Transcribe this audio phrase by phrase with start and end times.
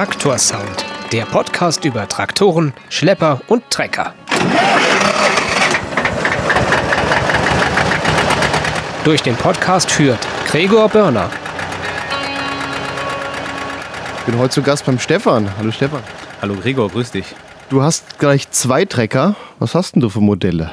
[0.00, 4.14] Traktorsound, der Podcast über Traktoren, Schlepper und Trecker.
[9.04, 11.28] Durch den Podcast führt Gregor Börner.
[14.20, 15.50] Ich bin heute zu Gast beim Stefan.
[15.58, 16.00] Hallo Stefan.
[16.40, 17.26] Hallo Gregor, grüß dich.
[17.68, 19.36] Du hast gleich zwei Trecker.
[19.58, 20.70] Was hast denn du für Modelle?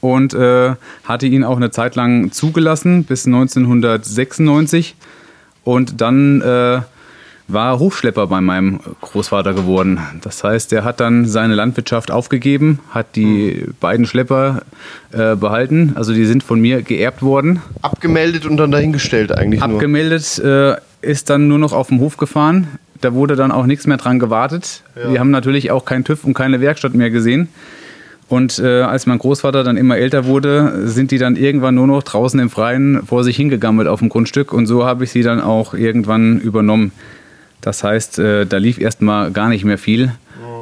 [0.00, 4.96] und äh, hatte ihn auch eine Zeit lang zugelassen bis 1996.
[5.62, 6.80] Und dann äh,
[7.46, 10.00] war Hochschlepper bei meinem Großvater geworden.
[10.22, 13.74] Das heißt, er hat dann seine Landwirtschaft aufgegeben, hat die mhm.
[13.80, 14.62] beiden Schlepper
[15.12, 15.92] äh, behalten.
[15.94, 17.60] Also die sind von mir geerbt worden.
[17.82, 22.66] Abgemeldet und dann dahingestellt eigentlich Abgemeldet äh, ist dann nur noch auf dem Hof gefahren.
[23.00, 24.82] Da wurde dann auch nichts mehr dran gewartet.
[24.96, 25.12] Ja.
[25.12, 27.48] Wir haben natürlich auch keinen TÜV und keine Werkstatt mehr gesehen.
[28.28, 32.02] Und äh, als mein Großvater dann immer älter wurde, sind die dann irgendwann nur noch
[32.02, 34.54] draußen im Freien vor sich hingegammelt auf dem Grundstück.
[34.54, 36.92] Und so habe ich sie dann auch irgendwann übernommen.
[37.64, 40.12] Das heißt, äh, da lief erstmal gar nicht mehr viel.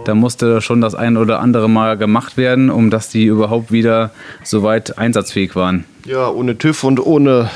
[0.05, 4.11] Da musste schon das ein oder andere Mal gemacht werden, um dass die überhaupt wieder
[4.45, 5.85] soweit einsatzfähig waren.
[6.07, 7.51] Ja, ohne TÜV und ohne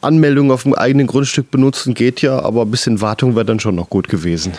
[0.00, 3.76] Anmeldung auf dem eigenen Grundstück benutzen geht ja, aber ein bisschen Wartung wäre dann schon
[3.76, 4.52] noch gut gewesen.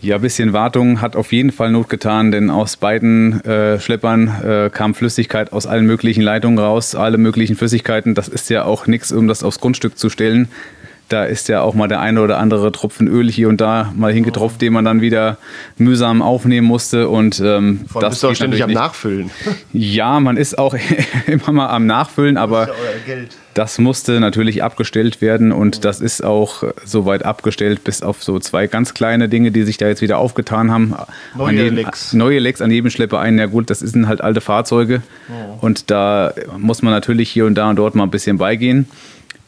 [0.00, 4.26] Ja, ein bisschen Wartung hat auf jeden Fall Not getan, denn aus beiden äh, Schleppern
[4.42, 8.16] äh, kam Flüssigkeit aus allen möglichen Leitungen raus, alle möglichen Flüssigkeiten.
[8.16, 10.48] Das ist ja auch nichts, um das aufs Grundstück zu stellen.
[11.12, 14.12] Da ist ja auch mal der eine oder andere Tropfen Öl hier und da mal
[14.12, 15.36] hingetropft, den man dann wieder
[15.76, 17.08] mühsam aufnehmen musste.
[17.08, 18.72] Und ähm, Vor allem das bist du auch ständig am.
[18.72, 19.30] Nachfüllen.
[19.72, 20.74] Ja, man ist auch
[21.26, 23.14] immer mal am Nachfüllen, aber das, ja
[23.54, 28.66] das musste natürlich abgestellt werden und das ist auch soweit abgestellt, bis auf so zwei
[28.66, 30.94] ganz kleine Dinge, die sich da jetzt wieder aufgetan haben.
[31.36, 32.12] Neue jedem, Lecks.
[32.12, 33.38] Neue Lecks an jedem Schlepper ein.
[33.38, 35.66] Ja gut, das sind halt alte Fahrzeuge oh.
[35.66, 38.88] und da muss man natürlich hier und da und dort mal ein bisschen beigehen.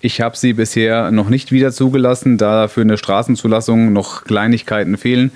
[0.04, 5.32] Ich habe sie bisher noch nicht wieder zugelassen, da für eine Straßenzulassung noch Kleinigkeiten fehlen.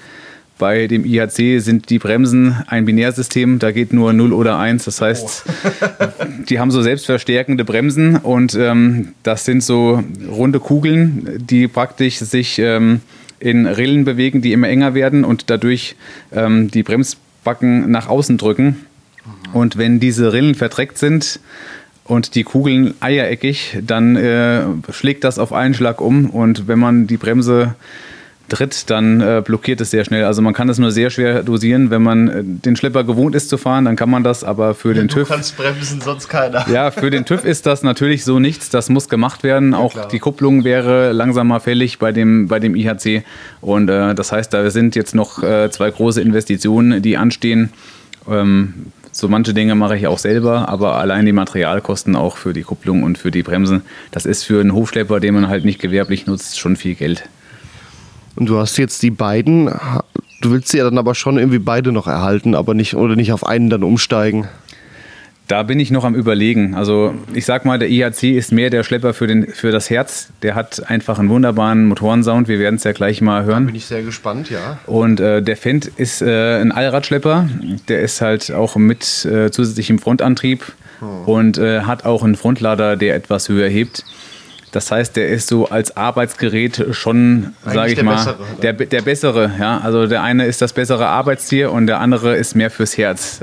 [0.59, 4.85] Bei dem IHC sind die Bremsen ein Binärsystem, da geht nur 0 oder 1.
[4.85, 6.05] Das heißt, oh.
[6.51, 12.59] die haben so selbstverstärkende Bremsen und ähm, das sind so runde Kugeln, die praktisch sich
[12.59, 13.01] ähm,
[13.41, 15.97] in Rillen bewegen, die immer enger werden und dadurch
[16.31, 18.85] ähm, die Bremsbacken nach außen drücken.
[19.55, 21.41] Und wenn diese Rillen verdreckt sind,
[22.09, 27.07] und die Kugeln eiereckig, dann äh, schlägt das auf einen Schlag um und wenn man
[27.07, 27.75] die Bremse
[28.49, 30.25] tritt, dann äh, blockiert es sehr schnell.
[30.25, 31.91] Also man kann das nur sehr schwer dosieren.
[31.91, 34.95] Wenn man äh, den Schlepper gewohnt ist zu fahren, dann kann man das, aber für
[34.95, 35.29] den du TÜV...
[35.29, 36.67] Du kannst bremsen, sonst keiner.
[36.71, 38.71] Ja, für den TÜV ist das natürlich so nichts.
[38.71, 39.73] Das muss gemacht werden.
[39.73, 40.09] Ja, Auch klar.
[40.09, 43.23] die Kupplung wäre langsamer fällig bei dem, bei dem IHC.
[43.61, 47.71] Und äh, das heißt, da sind jetzt noch äh, zwei große Investitionen, die anstehen.
[48.29, 48.87] Ähm,
[49.19, 53.03] so manche Dinge mache ich auch selber, aber allein die Materialkosten auch für die Kupplung
[53.03, 56.57] und für die Bremsen, das ist für einen Hofschlepper, den man halt nicht gewerblich nutzt,
[56.57, 57.29] schon viel Geld.
[58.37, 59.73] Und du hast jetzt die beiden,
[60.41, 63.33] du willst sie ja dann aber schon irgendwie beide noch erhalten, aber nicht oder nicht
[63.33, 64.47] auf einen dann umsteigen.
[65.49, 66.75] Da bin ich noch am Überlegen.
[66.75, 70.29] Also ich sag mal, der IHC ist mehr der Schlepper für, den, für das Herz.
[70.43, 72.49] Der hat einfach einen wunderbaren Motorensound.
[72.49, 73.65] Wir werden es ja gleich mal hören.
[73.65, 74.79] Da bin ich sehr gespannt, ja.
[74.85, 77.49] Und äh, der Fendt ist äh, ein Allradschlepper.
[77.89, 80.65] Der ist halt auch mit äh, zusätzlichem Frontantrieb
[81.01, 81.33] oh.
[81.33, 84.05] und äh, hat auch einen Frontlader, der etwas höher hebt.
[84.73, 89.51] Das heißt, der ist so als Arbeitsgerät schon, sage ich mal, bessere, der, der bessere.
[89.59, 89.79] Ja?
[89.79, 93.41] Also der eine ist das bessere Arbeitstier und der andere ist mehr fürs Herz.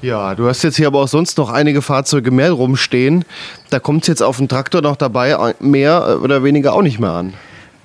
[0.00, 3.24] Ja, du hast jetzt hier aber auch sonst noch einige Fahrzeuge mehr rumstehen.
[3.70, 7.10] Da kommt es jetzt auf den Traktor noch dabei, mehr oder weniger auch nicht mehr
[7.10, 7.34] an.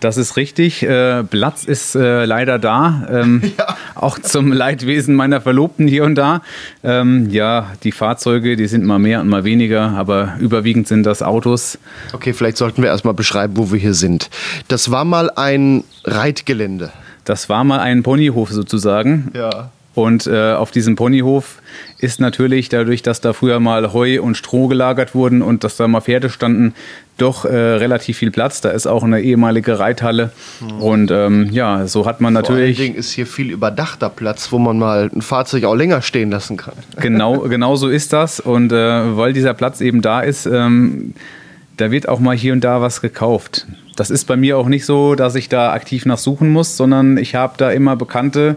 [0.04, 0.84] Das ist richtig.
[0.84, 3.08] Äh, Platz ist äh, leider da.
[3.10, 3.78] Ähm, ja.
[3.96, 6.42] Auch zum Leidwesen meiner Verlobten hier und da.
[6.84, 11.24] Ähm, ja, die Fahrzeuge, die sind mal mehr und mal weniger, aber überwiegend sind das
[11.24, 11.80] Autos.
[12.12, 14.30] Okay, vielleicht sollten wir erstmal beschreiben, wo wir hier sind.
[14.68, 16.92] Das war mal ein Reitgelände.
[17.24, 19.32] Das war mal ein Ponyhof sozusagen.
[19.34, 19.70] Ja.
[19.96, 21.62] Und äh, auf diesem Ponyhof
[22.00, 25.88] ist natürlich dadurch, dass da früher mal Heu und Stroh gelagert wurden und dass da
[25.88, 26.74] mal Pferde standen,
[27.18, 28.62] doch äh, relativ viel Platz.
[28.62, 30.32] Da ist auch eine ehemalige Reithalle.
[30.62, 30.82] Mhm.
[30.82, 32.78] Und ähm, ja, so hat man natürlich.
[32.78, 36.02] Vor allen Dingen ist hier viel überdachter Platz, wo man mal ein Fahrzeug auch länger
[36.02, 36.74] stehen lassen kann.
[37.00, 38.40] Genau, genau so ist das.
[38.40, 41.14] Und äh, weil dieser Platz eben da ist, ähm,
[41.78, 43.68] da wird auch mal hier und da was gekauft.
[43.96, 47.18] Das ist bei mir auch nicht so, dass ich da aktiv nach suchen muss, sondern
[47.18, 48.56] ich habe da immer Bekannte,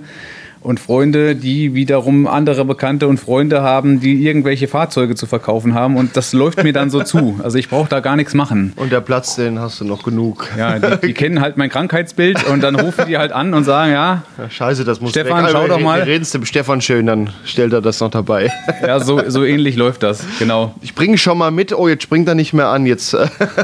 [0.61, 5.97] und Freunde, die wiederum andere Bekannte und Freunde haben, die irgendwelche Fahrzeuge zu verkaufen haben
[5.97, 7.41] und das läuft mir dann so zu.
[7.47, 8.73] Also ich brauche da gar nichts machen.
[8.75, 10.49] Und der Platz, den hast du noch genug.
[10.59, 13.93] Ja, die, die kennen halt mein Krankheitsbild und dann rufen die halt an und sagen,
[13.93, 15.51] ja, ja scheiße, das muss Stefan, weg.
[15.53, 16.01] schau doch mal.
[16.01, 18.51] Wir reden dem Stefan schön, dann stellt er das noch dabei.
[18.83, 20.75] Ja, so, so ähnlich läuft das, genau.
[20.81, 23.17] Ich bringe schon mal mit, oh, jetzt springt er nicht mehr an, jetzt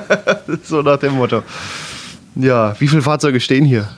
[0.63, 1.43] so nach dem Motto.
[2.35, 3.89] Ja, wie viele Fahrzeuge stehen hier?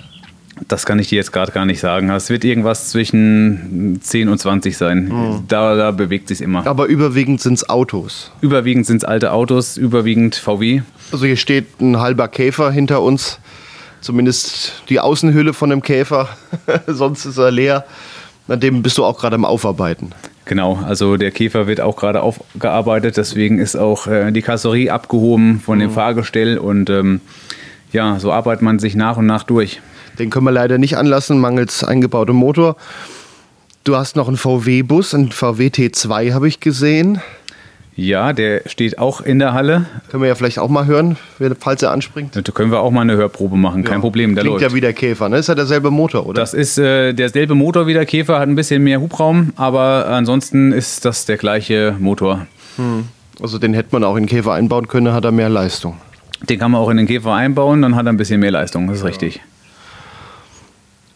[0.68, 2.10] Das kann ich dir jetzt gerade gar nicht sagen.
[2.10, 5.08] Es wird irgendwas zwischen 10 und 20 sein.
[5.08, 5.44] Mhm.
[5.48, 6.66] Da, da, bewegt sich immer.
[6.66, 8.30] Aber überwiegend sind es Autos.
[8.40, 10.82] Überwiegend sind es alte Autos, überwiegend VW.
[11.12, 13.40] Also hier steht ein halber Käfer hinter uns.
[14.00, 16.28] Zumindest die Außenhülle von dem Käfer.
[16.86, 17.84] Sonst ist er leer.
[18.46, 20.12] An dem bist du auch gerade am Aufarbeiten.
[20.44, 23.16] Genau, also der Käfer wird auch gerade aufgearbeitet.
[23.16, 25.94] Deswegen ist auch äh, die Karosserie abgehoben von dem mhm.
[25.94, 26.58] Fahrgestell.
[26.58, 27.22] Und ähm,
[27.92, 29.80] ja, so arbeitet man sich nach und nach durch.
[30.18, 32.76] Den können wir leider nicht anlassen, mangels eingebautem Motor.
[33.84, 37.20] Du hast noch einen VW-Bus, einen VW T2 habe ich gesehen.
[37.96, 39.86] Ja, der steht auch in der Halle.
[40.10, 41.16] Können wir ja vielleicht auch mal hören,
[41.60, 42.34] falls er anspringt.
[42.34, 44.00] Da können wir auch mal eine Hörprobe machen, kein ja.
[44.00, 44.34] Problem.
[44.34, 44.70] Der Klingt läuft.
[44.70, 45.36] ja wie der Käfer, ne?
[45.36, 46.40] Ist ja derselbe Motor, oder?
[46.40, 50.72] Das ist äh, derselbe Motor wie der Käfer, hat ein bisschen mehr Hubraum, aber ansonsten
[50.72, 52.46] ist das der gleiche Motor.
[52.76, 53.04] Hm.
[53.40, 55.96] Also den hätte man auch in den Käfer einbauen können, hat er mehr Leistung.
[56.48, 58.88] Den kann man auch in den Käfer einbauen, dann hat er ein bisschen mehr Leistung,
[58.88, 59.08] das ist ja.
[59.08, 59.40] richtig.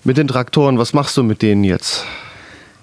[0.09, 2.07] Mit den Traktoren, was machst du mit denen jetzt?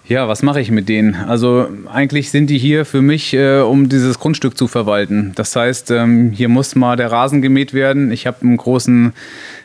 [0.07, 1.15] Ja, was mache ich mit denen?
[1.15, 5.31] Also eigentlich sind die hier für mich, äh, um dieses Grundstück zu verwalten.
[5.33, 8.11] Das heißt, ähm, hier muss mal der Rasen gemäht werden.
[8.11, 9.13] Ich habe einen großen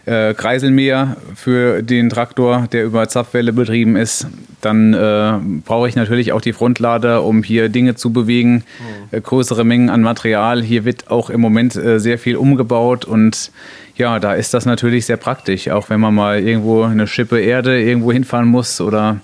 [0.06, 4.26] äh, Kreiselmäher für den Traktor, der über Zapfwelle betrieben ist.
[4.62, 5.34] Dann äh,
[5.66, 8.64] brauche ich natürlich auch die Frontlader, um hier Dinge zu bewegen,
[9.10, 9.18] mhm.
[9.18, 10.62] äh, größere Mengen an Material.
[10.62, 13.50] Hier wird auch im Moment äh, sehr viel umgebaut und
[14.00, 17.80] ja, da ist das natürlich sehr praktisch, auch wenn man mal irgendwo eine Schippe Erde
[17.80, 19.20] irgendwo hinfahren muss oder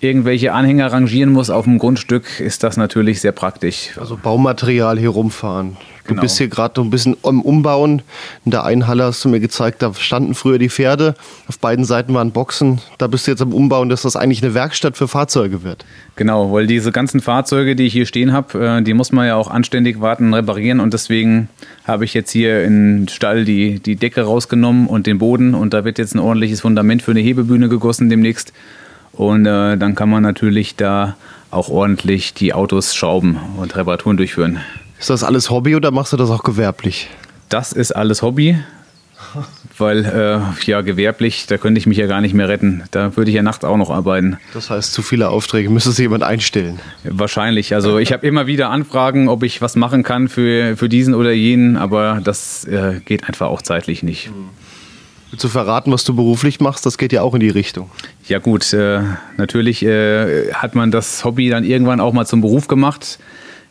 [0.00, 3.96] irgendwelche Anhänger rangieren muss auf dem Grundstück, ist das natürlich sehr praktisch.
[3.98, 5.76] Also Baumaterial hier rumfahren.
[6.06, 6.22] Du genau.
[6.22, 8.02] bist hier gerade ein bisschen am Umbauen.
[8.44, 11.16] In der einen Halle hast du mir gezeigt, da standen früher die Pferde.
[11.48, 12.80] Auf beiden Seiten waren Boxen.
[12.98, 15.84] Da bist du jetzt am Umbauen, dass das eigentlich eine Werkstatt für Fahrzeuge wird.
[16.14, 19.34] Genau, weil diese ganzen Fahrzeuge, die ich hier stehen habe, äh, die muss man ja
[19.34, 20.78] auch anständig warten, reparieren.
[20.78, 21.48] Und deswegen
[21.84, 25.54] habe ich jetzt hier in Stall die, die Decke rausgenommen und den Boden.
[25.54, 28.52] Und da wird jetzt ein ordentliches Fundament für eine Hebebühne gegossen demnächst.
[29.12, 31.16] Und äh, dann kann man natürlich da
[31.50, 34.60] auch ordentlich die Autos schrauben und Reparaturen durchführen.
[34.98, 37.08] Ist das alles Hobby oder machst du das auch gewerblich?
[37.48, 38.58] Das ist alles Hobby,
[39.78, 42.82] weil äh, ja gewerblich, da könnte ich mich ja gar nicht mehr retten.
[42.90, 44.38] Da würde ich ja nachts auch noch arbeiten.
[44.54, 46.80] Das heißt, zu viele Aufträge müsste sich jemand einstellen.
[47.04, 47.74] Wahrscheinlich.
[47.74, 51.32] Also ich habe immer wieder Anfragen, ob ich was machen kann für, für diesen oder
[51.32, 54.30] jenen, aber das äh, geht einfach auch zeitlich nicht.
[54.30, 54.48] Mhm
[55.36, 57.90] zu verraten, was du beruflich machst, das geht ja auch in die Richtung.
[58.28, 59.00] Ja gut, äh,
[59.36, 63.18] natürlich äh, hat man das Hobby dann irgendwann auch mal zum Beruf gemacht.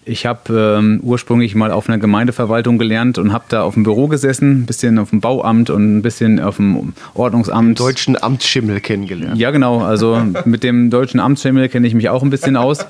[0.08, 4.08] Ich habe ähm, ursprünglich mal auf einer Gemeindeverwaltung gelernt und habe da auf dem Büro
[4.08, 7.80] gesessen, ein bisschen auf dem Bauamt und ein bisschen auf dem Ordnungsamt.
[7.80, 9.40] Den deutschen Amtsschimmel kennengelernt.
[9.40, 9.82] Ja, genau.
[9.82, 12.86] Also mit dem deutschen Amtsschimmel kenne ich mich auch ein bisschen aus.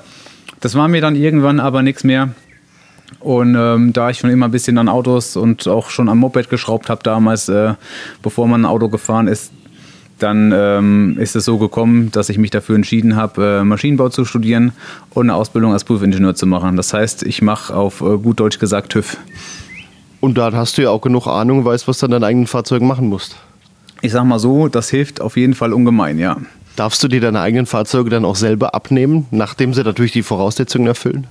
[0.60, 2.30] Das war mir dann irgendwann aber nichts mehr.
[3.20, 6.50] Und ähm, da ich schon immer ein bisschen an Autos und auch schon am Moped
[6.50, 7.74] geschraubt habe damals, äh,
[8.22, 9.52] bevor man ein Auto gefahren ist,
[10.18, 14.24] dann ähm, ist es so gekommen, dass ich mich dafür entschieden habe, äh, Maschinenbau zu
[14.24, 14.72] studieren
[15.10, 16.76] und eine Ausbildung als Prüfingenieur zu machen.
[16.76, 19.18] Das heißt, ich mache auf äh, gut Deutsch gesagt TÜV.
[20.20, 22.86] Und da hast du ja auch genug Ahnung, weißt, was du an deinen eigenen Fahrzeugen
[22.86, 23.36] machen musst.
[24.00, 26.36] Ich sag mal so, das hilft auf jeden Fall ungemein, ja.
[26.76, 30.86] Darfst du dir deine eigenen Fahrzeuge dann auch selber abnehmen, nachdem sie natürlich die Voraussetzungen
[30.86, 31.26] erfüllen?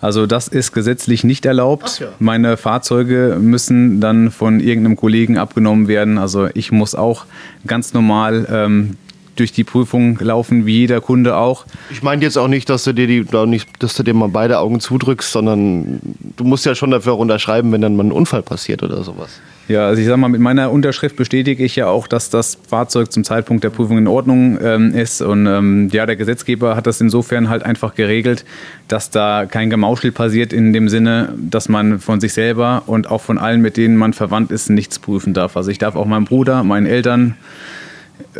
[0.00, 2.00] Also das ist gesetzlich nicht erlaubt.
[2.00, 2.08] Ja.
[2.18, 6.18] Meine Fahrzeuge müssen dann von irgendeinem Kollegen abgenommen werden.
[6.18, 7.24] Also ich muss auch
[7.66, 8.96] ganz normal ähm,
[9.36, 11.66] durch die Prüfung laufen, wie jeder Kunde auch.
[11.90, 14.58] Ich meine jetzt auch nicht, dass du dir die, nicht, dass du dir mal beide
[14.58, 16.00] Augen zudrückst, sondern
[16.36, 19.40] du musst ja schon dafür unterschreiben, wenn dann mal ein Unfall passiert oder sowas.
[19.68, 23.10] Ja, also ich sag mal, mit meiner Unterschrift bestätige ich ja auch, dass das Fahrzeug
[23.10, 25.20] zum Zeitpunkt der Prüfung in Ordnung ähm, ist.
[25.22, 28.44] Und ähm, ja, der Gesetzgeber hat das insofern halt einfach geregelt,
[28.86, 33.22] dass da kein Gemauschel passiert in dem Sinne, dass man von sich selber und auch
[33.22, 35.56] von allen, mit denen man verwandt ist, nichts prüfen darf.
[35.56, 37.34] Also ich darf auch meinem Bruder, meinen Eltern,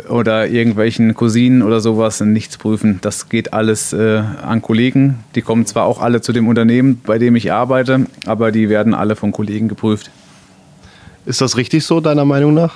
[0.09, 2.99] oder irgendwelchen Cousinen oder sowas nichts prüfen.
[3.01, 5.19] Das geht alles äh, an Kollegen.
[5.35, 8.93] Die kommen zwar auch alle zu dem Unternehmen, bei dem ich arbeite, aber die werden
[8.93, 10.11] alle von Kollegen geprüft.
[11.27, 12.75] Ist das richtig so, deiner Meinung nach?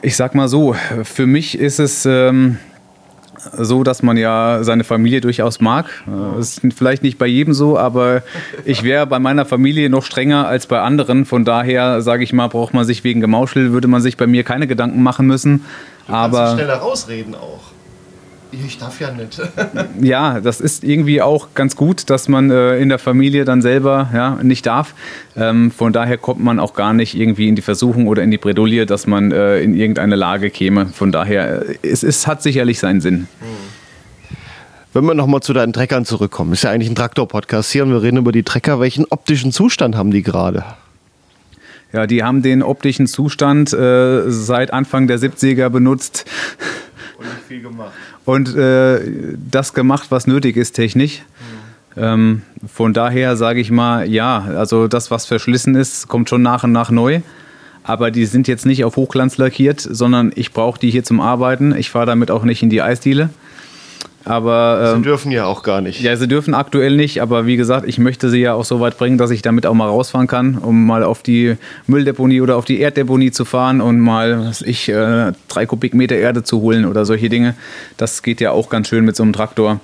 [0.00, 2.58] Ich sag mal so, für mich ist es ähm,
[3.52, 5.86] so, dass man ja seine Familie durchaus mag.
[6.36, 8.22] Das ist vielleicht nicht bei jedem so, aber
[8.64, 11.24] ich wäre bei meiner Familie noch strenger als bei anderen.
[11.24, 14.44] Von daher, sage ich mal, braucht man sich wegen Gemauschel, würde man sich bei mir
[14.44, 15.64] keine Gedanken machen müssen.
[16.06, 17.72] Du aber schneller rausreden auch.
[18.52, 19.40] Ich darf ja nicht.
[20.00, 24.10] ja, das ist irgendwie auch ganz gut, dass man äh, in der Familie dann selber
[24.12, 24.94] ja, nicht darf.
[25.36, 28.38] Ähm, von daher kommt man auch gar nicht irgendwie in die Versuchung oder in die
[28.38, 30.86] Bredouille, dass man äh, in irgendeine Lage käme.
[30.86, 33.28] Von daher, äh, es, es hat sicherlich seinen Sinn.
[34.92, 38.02] Wenn wir nochmal zu deinen Treckern zurückkommen, ist ja eigentlich ein Traktor-Podcast hier und wir
[38.02, 38.80] reden über die Trecker.
[38.80, 40.64] Welchen optischen Zustand haben die gerade?
[41.92, 46.24] Ja, die haben den optischen Zustand äh, seit Anfang der 70er benutzt.
[47.20, 47.92] Und nicht viel gemacht.
[48.24, 49.00] Und äh,
[49.50, 51.20] das gemacht, was nötig ist technisch.
[51.96, 56.64] Ähm, von daher sage ich mal, ja, also das, was verschlissen ist, kommt schon nach
[56.64, 57.20] und nach neu.
[57.82, 61.74] Aber die sind jetzt nicht auf Hochglanz lackiert, sondern ich brauche die hier zum Arbeiten.
[61.76, 63.28] Ich fahre damit auch nicht in die Eisdiele.
[64.24, 66.00] Aber Sie ähm, dürfen ja auch gar nicht.
[66.02, 68.98] ja, sie dürfen aktuell nicht, aber wie gesagt, ich möchte sie ja auch so weit
[68.98, 72.66] bringen, dass ich damit auch mal rausfahren kann, um mal auf die Mülldeponie oder auf
[72.66, 77.04] die Erddeponie zu fahren und mal, was ich, äh, drei Kubikmeter Erde zu holen oder
[77.04, 77.54] solche Dinge.
[77.96, 79.80] Das geht ja auch ganz schön mit so einem Traktor.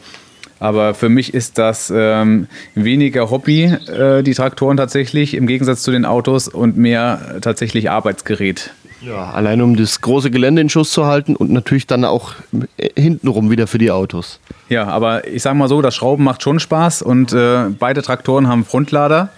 [0.59, 5.91] Aber für mich ist das ähm, weniger Hobby, äh, die Traktoren tatsächlich, im Gegensatz zu
[5.91, 8.73] den Autos und mehr tatsächlich Arbeitsgerät.
[9.01, 12.33] Ja, allein um das große Gelände in Schuss zu halten und natürlich dann auch
[12.79, 14.41] äh, hintenrum wieder für die Autos.
[14.69, 18.49] Ja, aber ich sag mal so, das Schrauben macht schon Spaß und äh, beide Traktoren
[18.49, 19.29] haben Frontlader.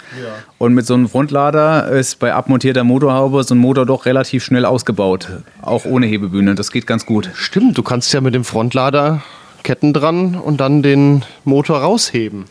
[0.59, 4.65] Und mit so einem Frontlader ist bei abmontierter Motorhaube so ein Motor doch relativ schnell
[4.65, 5.29] ausgebaut.
[5.63, 6.55] Auch ohne Hebebühne.
[6.55, 7.31] Das geht ganz gut.
[7.35, 9.23] Stimmt, du kannst ja mit dem Frontlader
[9.65, 12.47] Ketten dran und dann den Motor rausheben.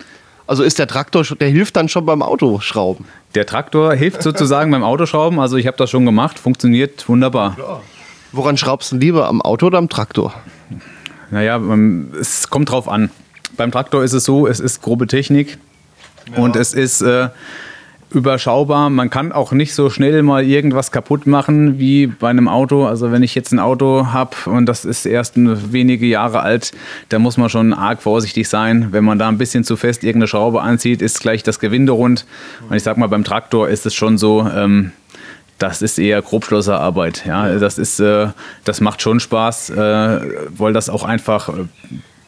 [0.48, 3.06] Also ist der Traktor, der hilft dann schon beim Autoschrauben.
[3.36, 5.40] Der Traktor hilft sozusagen beim Autoschrauben.
[5.40, 6.40] Also ich habe das schon gemacht.
[6.40, 7.82] Funktioniert wunderbar.
[8.32, 10.34] Woran schraubst du lieber, am Auto oder am Traktor?
[11.32, 13.10] Naja, ähm, es kommt drauf an.
[13.58, 15.58] Beim Traktor ist es so, es ist grobe Technik
[16.36, 17.30] und es ist äh,
[18.12, 18.90] überschaubar.
[18.90, 22.86] Man kann auch nicht so schnell mal irgendwas kaputt machen wie bei einem Auto.
[22.86, 26.72] Also wenn ich jetzt ein Auto habe und das ist erst wenige Jahre alt,
[27.10, 28.88] da muss man schon arg vorsichtig sein.
[28.92, 32.26] Wenn man da ein bisschen zu fest irgendeine Schraube anzieht, ist gleich das Gewinde rund.
[32.70, 34.92] Und ich sag mal, beim Traktor ist es schon so, ähm,
[35.58, 37.26] das ist eher Grobschlosserarbeit.
[37.26, 38.28] Ja, das ist, äh,
[38.64, 40.20] das macht schon Spaß, äh,
[40.56, 41.66] weil das auch einfach äh,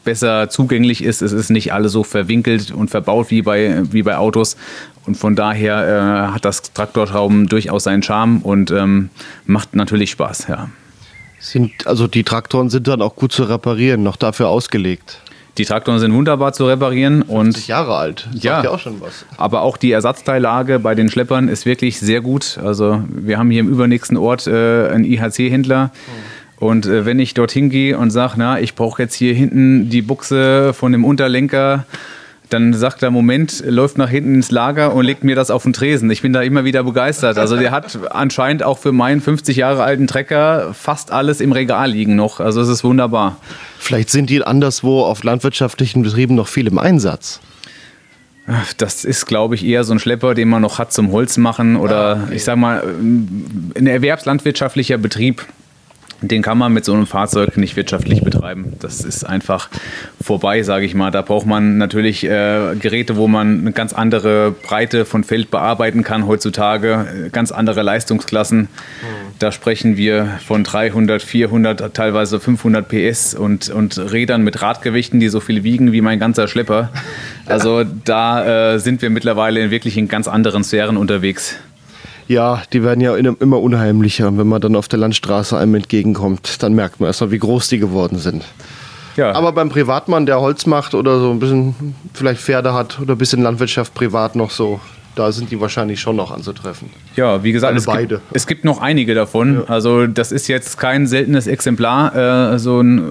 [0.03, 1.21] besser zugänglich ist.
[1.21, 4.57] Es ist nicht alles so verwinkelt und verbaut wie bei, wie bei Autos.
[5.05, 9.09] Und von daher äh, hat das Traktorschrauben durchaus seinen Charme und ähm,
[9.45, 10.47] macht natürlich Spaß.
[10.47, 10.69] Ja.
[11.39, 15.19] Sind, also die Traktoren sind dann auch gut zu reparieren, noch dafür ausgelegt.
[15.57, 18.27] Die Traktoren sind wunderbar zu reparieren und 50 Jahre alt.
[18.31, 18.63] Sagt Ja.
[18.63, 19.25] ja auch schon was.
[19.37, 22.57] Aber auch die Ersatzteillage bei den Schleppern ist wirklich sehr gut.
[22.63, 25.91] Also wir haben hier im übernächsten Ort äh, einen IHC-Händler.
[26.57, 30.01] Und äh, wenn ich dorthin gehe und sage, na, ich brauche jetzt hier hinten die
[30.01, 31.85] Buchse von dem Unterlenker,
[32.49, 35.73] dann sagt er, Moment, läuft nach hinten ins Lager und legt mir das auf den
[35.73, 36.09] Tresen.
[36.09, 37.37] Ich bin da immer wieder begeistert.
[37.37, 41.91] Also der hat anscheinend auch für meinen 50 Jahre alten Trecker fast alles im Regal
[41.91, 42.39] liegen noch.
[42.39, 43.37] Also es ist wunderbar.
[43.77, 47.39] Vielleicht sind die anderswo auf landwirtschaftlichen Betrieben noch viel im Einsatz.
[48.77, 51.75] Das ist, glaube ich, eher so ein Schlepper, den man noch hat zum Holz machen
[51.75, 55.45] oder ich sag mal, ein erwerbslandwirtschaftlicher Betrieb.
[56.21, 58.73] Den kann man mit so einem Fahrzeug nicht wirtschaftlich betreiben.
[58.79, 59.69] Das ist einfach
[60.21, 61.11] vorbei, sage ich mal.
[61.11, 66.03] Da braucht man natürlich äh, Geräte, wo man eine ganz andere Breite von Feld bearbeiten
[66.03, 68.67] kann heutzutage, ganz andere Leistungsklassen.
[69.39, 75.29] Da sprechen wir von 300, 400, teilweise 500 PS und, und Rädern mit Radgewichten, die
[75.29, 76.89] so viel wiegen wie mein ganzer Schlepper.
[77.45, 81.55] Also da äh, sind wir mittlerweile in wirklich in ganz anderen Sphären unterwegs.
[82.29, 84.27] Ja, die werden ja immer unheimlicher.
[84.27, 87.69] Und wenn man dann auf der Landstraße einem entgegenkommt, dann merkt man erstmal, wie groß
[87.69, 88.45] die geworden sind.
[89.17, 93.15] Ja, Aber beim Privatmann, der Holz macht oder so ein bisschen vielleicht Pferde hat oder
[93.15, 94.79] ein bisschen Landwirtschaft privat noch so,
[95.19, 96.89] da sind die wahrscheinlich schon noch anzutreffen.
[97.17, 99.67] Ja, wie gesagt, es gibt, es gibt noch einige davon.
[99.67, 103.03] Also das ist jetzt kein seltenes Exemplar, äh, so ein,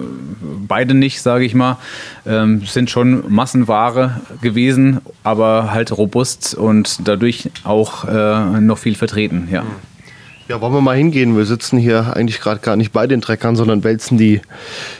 [0.67, 1.77] beide nicht, sage ich mal.
[2.25, 9.47] Ähm, sind schon Massenware gewesen, aber halt robust und dadurch auch äh, noch viel vertreten.
[9.51, 9.63] Ja.
[10.47, 11.37] Ja, wollen wir mal hingehen?
[11.37, 14.41] Wir sitzen hier eigentlich gerade gar nicht bei den Treckern, sondern wälzen die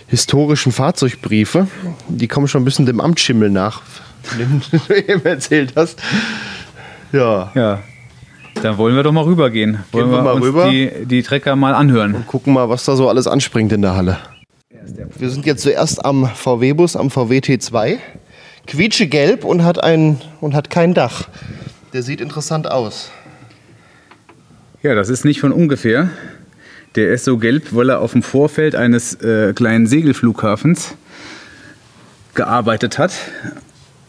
[0.05, 1.67] historischen Fahrzeugbriefe.
[2.07, 3.81] Die kommen schon ein bisschen dem Amtsschimmel nach,
[4.37, 5.99] dem du eben erzählt hast.
[7.11, 7.79] Ja, ja.
[8.61, 9.79] Dann wollen wir doch mal rübergehen.
[9.91, 10.69] Wollen Gehen wir mal uns rüber?
[10.69, 12.13] Die, die Trecker mal anhören.
[12.13, 14.17] Und gucken mal, was da so alles anspringt in der Halle.
[15.17, 17.97] Wir sind jetzt zuerst am VW-Bus, am VW T2.
[18.67, 21.27] Quietschegelb und hat, ein, und hat kein Dach.
[21.93, 23.11] Der sieht interessant aus.
[24.83, 26.09] Ja, das ist nicht von ungefähr.
[26.95, 30.95] Der ist so gelb, weil er auf dem Vorfeld eines äh, kleinen Segelflughafens
[32.33, 33.11] gearbeitet hat.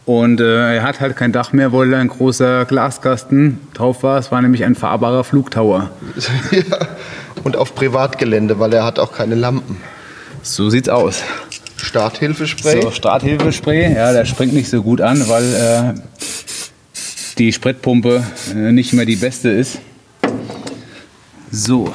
[0.05, 4.17] Und äh, er hat halt kein Dach mehr, weil ein großer Glaskasten drauf war.
[4.17, 5.91] Es war nämlich ein fahrbarer Flugtower.
[6.51, 6.87] ja.
[7.43, 9.77] Und auf Privatgelände, weil er hat auch keine Lampen.
[10.41, 11.21] So sieht's aus.
[11.77, 12.81] Starthilfespray.
[12.81, 15.43] So, Starthilfespray, ja, der springt nicht so gut an, weil
[15.95, 16.01] äh,
[17.37, 19.79] die Spritpumpe äh, nicht mehr die beste ist.
[21.51, 21.93] So.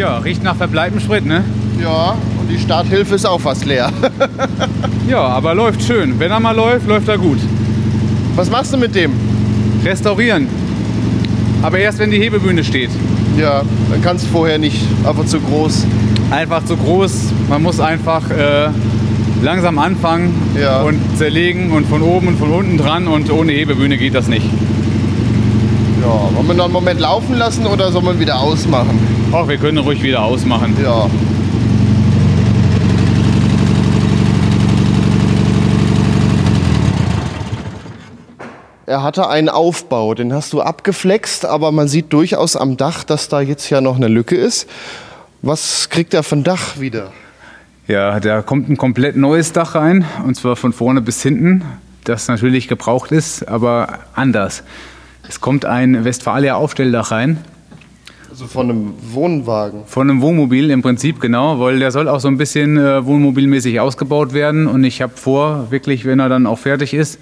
[0.00, 1.44] Ja, riecht nach verbleibendem Sprit, ne?
[1.78, 3.92] Ja, und die Starthilfe ist auch fast leer.
[5.08, 6.18] Ja, aber läuft schön.
[6.18, 7.38] Wenn er mal läuft, läuft er gut.
[8.34, 9.12] Was machst du mit dem?
[9.84, 10.46] Restaurieren.
[11.62, 12.88] Aber erst, wenn die Hebebühne steht.
[13.36, 15.84] Ja, dann kannst du vorher nicht, einfach zu groß.
[16.30, 17.24] Einfach zu groß.
[17.50, 18.68] Man muss einfach äh,
[19.42, 20.80] langsam anfangen Ja.
[20.82, 23.06] und zerlegen und von oben und von unten dran.
[23.06, 24.46] Und ohne Hebebühne geht das nicht.
[26.02, 28.98] Ja, wollen wir noch einen Moment laufen lassen oder soll man wieder ausmachen?
[29.32, 30.76] Auch wir können ruhig wieder ausmachen.
[30.82, 31.08] Ja.
[38.86, 43.28] Er hatte einen Aufbau, den hast du abgeflext, aber man sieht durchaus am Dach, dass
[43.28, 44.68] da jetzt ja noch eine Lücke ist.
[45.42, 47.12] Was kriegt er von Dach wieder?
[47.86, 50.04] Ja, da kommt ein komplett neues Dach rein.
[50.26, 51.64] Und zwar von vorne bis hinten.
[52.02, 54.64] Das natürlich gebraucht ist, aber anders.
[55.28, 57.38] Es kommt ein Westfalia Aufstelldach rein.
[58.40, 59.80] Also von einem Wohnwagen.
[59.84, 63.80] Von einem Wohnmobil im Prinzip, genau, weil der soll auch so ein bisschen äh, wohnmobilmäßig
[63.80, 64.66] ausgebaut werden.
[64.66, 67.18] Und ich habe vor, wirklich, wenn er dann auch fertig ist,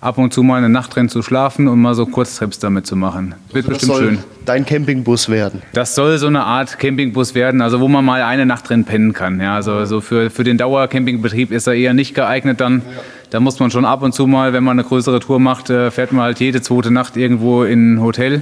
[0.00, 2.96] ab und zu mal eine Nacht drin zu schlafen und mal so Kurztrips damit zu
[2.96, 3.34] machen.
[3.52, 4.18] Wird Also Das bestimmt soll schön.
[4.46, 5.60] dein Campingbus werden.
[5.74, 9.12] Das soll so eine Art Campingbus werden, also wo man mal eine Nacht drin pennen
[9.12, 9.40] kann.
[9.40, 12.80] Ja, also so für, für den Dauercampingbetrieb ist er eher nicht geeignet dann.
[13.28, 15.90] Da muss man schon ab und zu mal, wenn man eine größere Tour macht, äh,
[15.90, 18.40] fährt man halt jede zweite Nacht irgendwo in ein Hotel.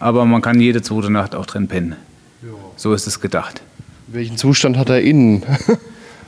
[0.00, 1.94] Aber man kann jede zweite Nacht auch drin pennen.
[2.76, 3.60] So ist es gedacht.
[4.08, 5.44] Welchen Zustand hat er innen?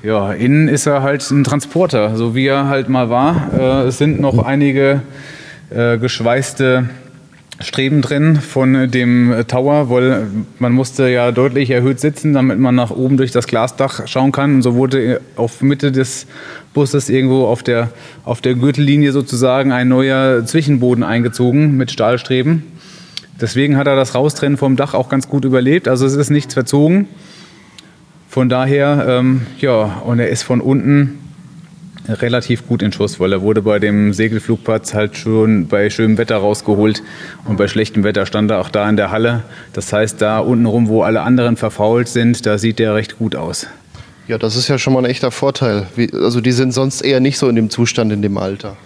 [0.04, 3.52] Ja, innen ist er halt ein Transporter, so wie er halt mal war.
[3.56, 5.02] Äh, es sind noch einige
[5.70, 6.90] äh, geschweißte
[7.60, 10.26] Streben drin von dem Tower, weil
[10.58, 14.56] man musste ja deutlich erhöht sitzen, damit man nach oben durch das Glasdach schauen kann.
[14.56, 16.26] Und so wurde auf Mitte des
[16.74, 17.90] Busses irgendwo auf der,
[18.24, 22.71] auf der Gürtellinie sozusagen ein neuer Zwischenboden eingezogen mit Stahlstreben.
[23.40, 25.88] Deswegen hat er das Raustrennen vom Dach auch ganz gut überlebt.
[25.88, 27.08] Also es ist nichts verzogen.
[28.28, 31.18] Von daher, ähm, ja, und er ist von unten
[32.08, 36.36] relativ gut in Schuss, weil er wurde bei dem Segelflugplatz halt schon bei schönem Wetter
[36.36, 37.02] rausgeholt
[37.46, 39.42] und bei schlechtem Wetter stand er auch da in der Halle.
[39.72, 43.36] Das heißt, da unten rum, wo alle anderen verfault sind, da sieht der recht gut
[43.36, 43.66] aus.
[44.28, 45.86] Ja, das ist ja schon mal ein echter Vorteil.
[45.96, 48.76] Wie, also die sind sonst eher nicht so in dem Zustand in dem Alter.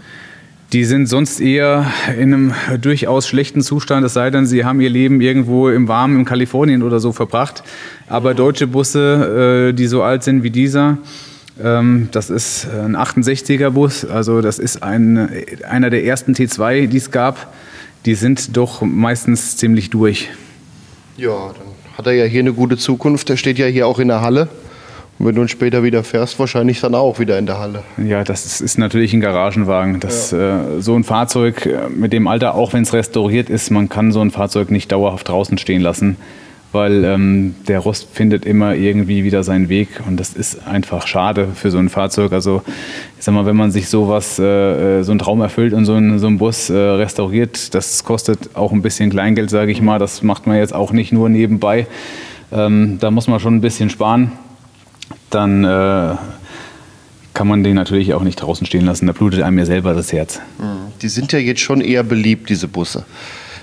[0.73, 1.87] Die sind sonst eher
[2.19, 6.19] in einem durchaus schlechten Zustand, es sei denn, sie haben ihr Leben irgendwo im Warmen
[6.19, 7.63] in Kalifornien oder so verbracht.
[8.09, 10.99] Aber deutsche Busse, äh, die so alt sind wie dieser,
[11.63, 15.31] ähm, das ist ein 68er Bus, also das ist ein,
[15.69, 17.53] einer der ersten T2, die es gab.
[18.05, 20.31] Die sind doch meistens ziemlich durch.
[21.17, 23.29] Ja, dann hat er ja hier eine gute Zukunft.
[23.29, 24.49] Der steht ja hier auch in der Halle.
[25.19, 27.83] Und wenn du ihn später wieder fährst, wahrscheinlich dann auch wieder in der Halle.
[27.97, 29.99] Ja, das ist, ist natürlich ein Garagenwagen.
[30.01, 33.89] Das, äh, so ein Fahrzeug äh, mit dem Alter, auch wenn es restauriert ist, man
[33.89, 36.17] kann so ein Fahrzeug nicht dauerhaft draußen stehen lassen,
[36.73, 41.49] weil ähm, der Rost findet immer irgendwie wieder seinen Weg und das ist einfach schade
[41.55, 42.33] für so ein Fahrzeug.
[42.33, 42.63] Also
[43.19, 46.19] ich sag mal, wenn man sich sowas, äh, so einen Traum erfüllt und so einen,
[46.19, 49.99] so einen Bus äh, restauriert, das kostet auch ein bisschen Kleingeld, sage ich mal.
[49.99, 51.87] Das macht man jetzt auch nicht nur nebenbei.
[52.53, 54.33] Ähm, da muss man schon ein bisschen sparen.
[55.31, 56.15] Dann äh,
[57.35, 59.07] kann man den natürlich auch nicht draußen stehen lassen.
[59.07, 60.41] Da blutet einem ja selber das Herz.
[61.03, 63.05] Die sind ja jetzt schon eher beliebt, diese Busse.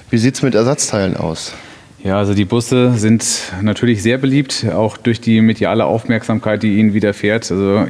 [0.09, 1.53] Wie sieht es mit Ersatzteilen aus?
[2.03, 6.93] Ja, also die Busse sind natürlich sehr beliebt, auch durch die mediale Aufmerksamkeit, die ihnen
[6.93, 7.49] widerfährt.
[7.49, 7.87] Also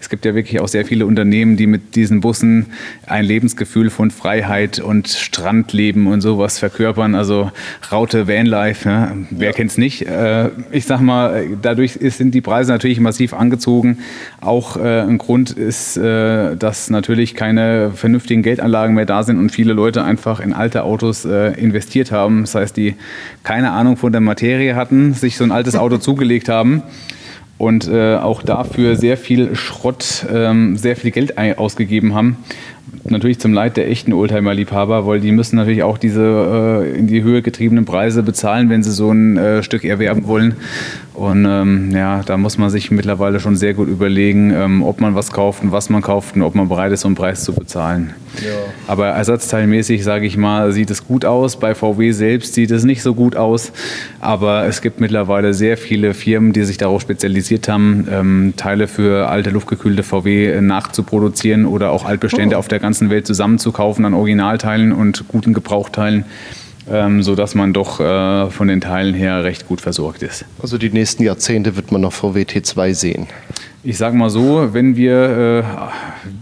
[0.00, 2.66] es gibt ja wirklich auch sehr viele Unternehmen, die mit diesen Bussen
[3.06, 7.14] ein Lebensgefühl von Freiheit und Strandleben und sowas verkörpern.
[7.14, 7.50] Also
[7.92, 9.26] Raute Vanlife, ne?
[9.28, 9.52] wer ja.
[9.52, 10.06] kennt's nicht?
[10.06, 13.98] Äh, ich sag mal, dadurch sind die Preise natürlich massiv angezogen.
[14.40, 19.50] Auch äh, ein Grund ist, äh, dass natürlich keine vernünftigen Geldanlagen mehr da sind und
[19.52, 22.42] viele Leute einfach in alte Autos investiert haben.
[22.42, 22.94] Das heißt, die
[23.42, 26.82] keine Ahnung von der Materie hatten, sich so ein altes Auto zugelegt haben
[27.58, 32.36] und äh, auch dafür sehr viel Schrott, ähm, sehr viel Geld ausgegeben haben
[33.04, 37.22] natürlich zum Leid der echten Oldtimer-Liebhaber, weil die müssen natürlich auch diese äh, in die
[37.22, 40.56] Höhe getriebenen Preise bezahlen, wenn sie so ein äh, Stück erwerben wollen.
[41.16, 45.14] Und ähm, ja, da muss man sich mittlerweile schon sehr gut überlegen, ähm, ob man
[45.14, 47.54] was kauft und was man kauft und ob man bereit ist, so einen Preis zu
[47.54, 48.12] bezahlen.
[48.44, 48.50] Ja.
[48.86, 51.58] Aber ersatzteilmäßig, sage ich mal, sieht es gut aus.
[51.58, 53.72] Bei VW selbst sieht es nicht so gut aus.
[54.20, 59.30] Aber es gibt mittlerweile sehr viele Firmen, die sich darauf spezialisiert haben, ähm, Teile für
[59.30, 62.58] alte luftgekühlte VW nachzuproduzieren oder auch Altbestände oh.
[62.58, 66.24] auf der ganzen Welt zusammenzukaufen an Originalteilen und guten Gebrauchteilen
[66.90, 70.44] ähm, sodass man doch äh, von den Teilen her recht gut versorgt ist.
[70.60, 73.26] Also die nächsten Jahrzehnte wird man noch VW T2 sehen.
[73.86, 75.62] Ich sage mal so, wenn wir äh,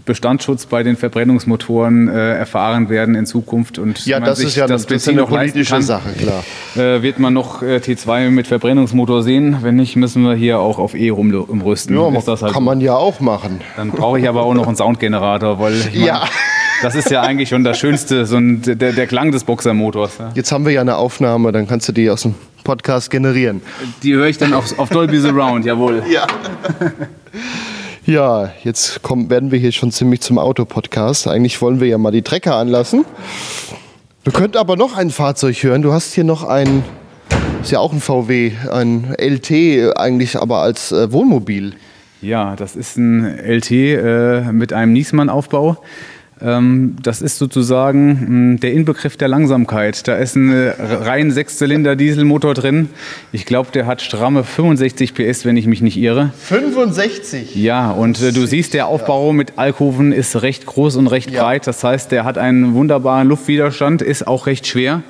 [0.03, 4.87] Bestandsschutz bei den Verbrennungsmotoren äh, erfahren werden in Zukunft und ja, das ist ja das,
[4.87, 6.43] das ist eine politische kann, Sache, klar.
[6.75, 9.57] Äh, wird man noch äh, T2 mit Verbrennungsmotor sehen.
[9.61, 11.95] Wenn nicht, müssen wir hier auch auf E rumrüsten.
[11.95, 13.61] Ja, halt kann man ja auch machen.
[13.77, 16.23] Dann brauche ich aber auch noch einen Soundgenerator, weil ich mein, ja.
[16.81, 20.17] Das ist ja eigentlich schon das Schönste, so ein, der, der Klang des Boxermotors.
[20.17, 20.31] Ja.
[20.33, 23.61] Jetzt haben wir ja eine Aufnahme, dann kannst du die aus dem Podcast generieren.
[24.01, 26.01] Die höre ich dann auf, auf Dolby Surround, jawohl.
[26.11, 26.25] Ja.
[28.05, 31.27] Ja, jetzt kommen, werden wir hier schon ziemlich zum Autopodcast.
[31.27, 33.03] Eigentlich wollen wir ja mal die Trecker anlassen.
[34.23, 35.81] Wir könnten aber noch ein Fahrzeug hören.
[35.81, 36.83] Du hast hier noch ein,
[37.61, 41.73] ist ja auch ein VW, ein LT eigentlich, aber als äh, Wohnmobil.
[42.21, 45.77] Ja, das ist ein LT äh, mit einem Niesmann-Aufbau.
[46.41, 50.07] Ähm, das ist sozusagen hm, der Inbegriff der Langsamkeit.
[50.07, 52.89] Da ist ein äh, rein Sechszylinder Dieselmotor drin.
[53.31, 56.33] Ich glaube, der hat stramme 65 PS, wenn ich mich nicht irre.
[56.43, 57.55] 65?
[57.55, 61.67] Ja, und äh, du siehst, der Aufbau mit Alkoven ist recht groß und recht breit.
[61.67, 65.03] Das heißt, der hat einen wunderbaren Luftwiderstand, ist auch recht schwer.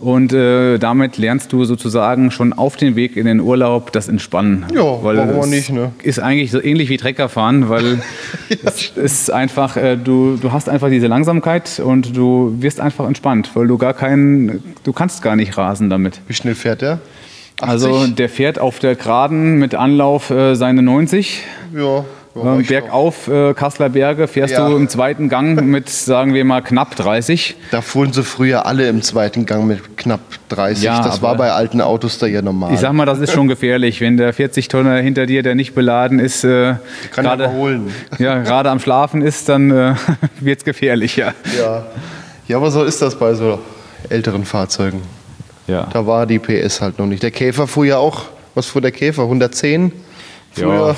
[0.00, 4.66] Und äh, damit lernst du sozusagen schon auf dem Weg in den Urlaub das Entspannen.
[4.72, 5.92] Ja, weil warum nicht, ne?
[6.02, 7.94] Ist eigentlich so ähnlich wie Treckerfahren, weil
[8.48, 13.06] ja, es ist einfach, äh, du, du hast einfach diese Langsamkeit und du wirst einfach
[13.06, 16.20] entspannt, weil du gar keinen, du kannst gar nicht rasen damit.
[16.28, 17.00] Wie schnell fährt der?
[17.60, 17.68] 80?
[17.68, 21.42] Also der fährt auf der Geraden mit Anlauf äh, seine 90.
[21.74, 22.04] Ja.
[22.36, 24.68] Ähm, bergauf, äh, Kasseler Berge, fährst ja.
[24.68, 27.56] du im zweiten Gang mit, sagen wir mal, knapp 30.
[27.70, 30.84] Da fuhren sie früher alle im zweiten Gang mit knapp 30.
[30.84, 32.74] Ja, das war bei alten Autos da ja normal.
[32.74, 34.00] Ich sag mal, das ist schon gefährlich.
[34.00, 36.74] Wenn der 40-Tonner hinter dir, der nicht beladen ist, äh,
[37.12, 37.50] gerade
[38.18, 39.94] ja, am Schlafen ist, dann äh,
[40.40, 41.32] wird es gefährlich, ja.
[41.58, 41.86] ja.
[42.46, 43.58] Ja, aber so ist das bei so
[44.08, 45.02] älteren Fahrzeugen.
[45.66, 45.86] Ja.
[45.92, 47.22] Da war die PS halt noch nicht.
[47.22, 49.24] Der Käfer fuhr ja auch, was fuhr der Käfer?
[49.24, 49.92] 110?
[50.52, 50.96] Früher.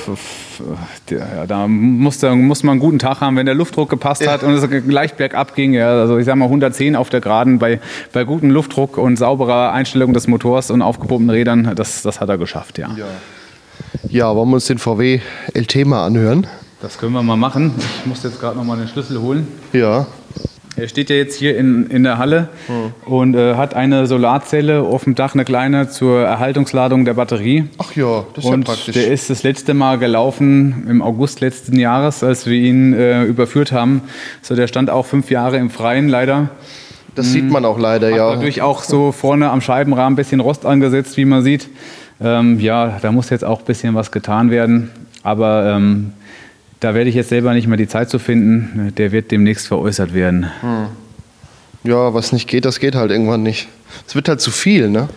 [1.10, 4.32] Ja, da muss, muss man einen guten Tag haben, wenn der Luftdruck gepasst ja.
[4.32, 5.72] hat und es leicht bergab ging.
[5.72, 7.80] Ja, also ich sage mal 110 auf der Geraden bei,
[8.12, 12.38] bei gutem Luftdruck und sauberer Einstellung des Motors und aufgepumpten Rädern, das, das hat er
[12.38, 12.90] geschafft, ja.
[12.96, 13.06] ja.
[14.08, 15.20] Ja, wollen wir uns den VW
[15.54, 16.46] LT mal anhören?
[16.80, 17.74] Das können wir mal machen.
[18.00, 19.46] Ich muss jetzt gerade noch mal den Schlüssel holen.
[19.72, 20.06] Ja.
[20.80, 22.92] Er steht ja jetzt hier in, in der Halle hm.
[23.04, 27.64] und äh, hat eine Solarzelle auf dem Dach, eine kleine zur Erhaltungsladung der Batterie.
[27.76, 28.94] Ach ja, das ist und ja praktisch.
[28.94, 33.72] Der ist das letzte Mal gelaufen im August letzten Jahres, als wir ihn äh, überführt
[33.72, 34.00] haben.
[34.40, 36.48] So, der stand auch fünf Jahre im Freien leider.
[37.14, 37.32] Das hm.
[37.32, 38.34] sieht man auch leider, hat ja.
[38.34, 41.68] Natürlich auch so vorne am Scheibenrahmen ein bisschen Rost angesetzt, wie man sieht.
[42.22, 44.90] Ähm, ja, da muss jetzt auch ein bisschen was getan werden.
[45.22, 46.14] Aber ähm,
[46.80, 48.92] da werde ich jetzt selber nicht mehr die Zeit zu finden.
[48.96, 50.50] Der wird demnächst veräußert werden.
[50.60, 50.86] Hm.
[51.84, 53.68] Ja, was nicht geht, das geht halt irgendwann nicht.
[54.06, 55.08] Es wird halt zu viel, ne?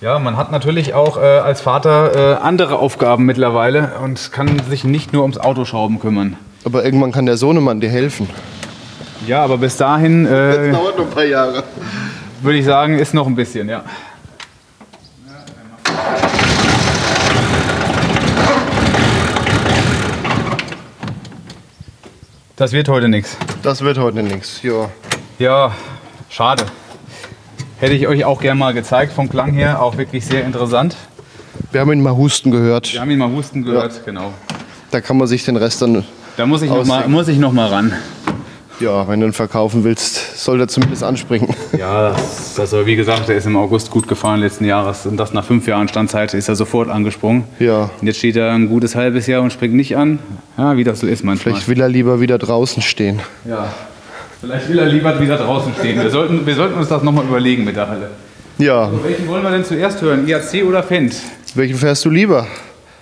[0.00, 4.84] Ja, man hat natürlich auch äh, als Vater äh, andere Aufgaben mittlerweile und kann sich
[4.84, 6.36] nicht nur ums Autoschrauben kümmern.
[6.64, 8.28] Aber irgendwann kann der Sohnemann dir helfen.
[9.26, 10.26] Ja, aber bis dahin.
[10.26, 11.62] Äh, das dauert noch ein paar Jahre.
[12.42, 13.84] Würde ich sagen, ist noch ein bisschen, ja.
[22.64, 23.36] Das wird heute nichts.
[23.62, 24.88] Das wird heute nichts, ja.
[25.38, 25.74] Ja,
[26.30, 26.64] schade.
[27.78, 30.96] Hätte ich euch auch gerne mal gezeigt, vom Klang her auch wirklich sehr interessant.
[31.72, 32.90] Wir haben ihn mal husten gehört.
[32.90, 34.02] Wir haben ihn mal husten gehört, ja.
[34.06, 34.32] genau.
[34.90, 36.06] Da kann man sich den Rest dann.
[36.38, 37.92] Da muss ich, noch mal, muss ich noch mal ran.
[38.80, 41.48] Ja, wenn du ihn verkaufen willst, soll er zumindest anspringen.
[41.78, 45.06] Ja, das, also wie gesagt, der ist im August gut gefahren letzten Jahres.
[45.06, 47.44] Und das nach fünf Jahren Standzeit ist er sofort angesprungen.
[47.58, 47.90] Ja.
[48.00, 50.18] Und jetzt steht er ein gutes halbes Jahr und springt nicht an.
[50.56, 51.54] Ja, wie das so ist manchmal.
[51.54, 53.20] Vielleicht will er lieber wieder draußen stehen.
[53.44, 53.74] Ja.
[54.40, 56.00] Vielleicht will er lieber wieder draußen stehen.
[56.00, 58.10] Wir sollten, wir sollten uns das nochmal überlegen mit der Halle.
[58.58, 58.90] Ja.
[59.02, 60.26] Welchen wollen wir denn zuerst hören?
[60.28, 61.16] IAC oder Fendt?
[61.54, 62.46] Welchen fährst du lieber?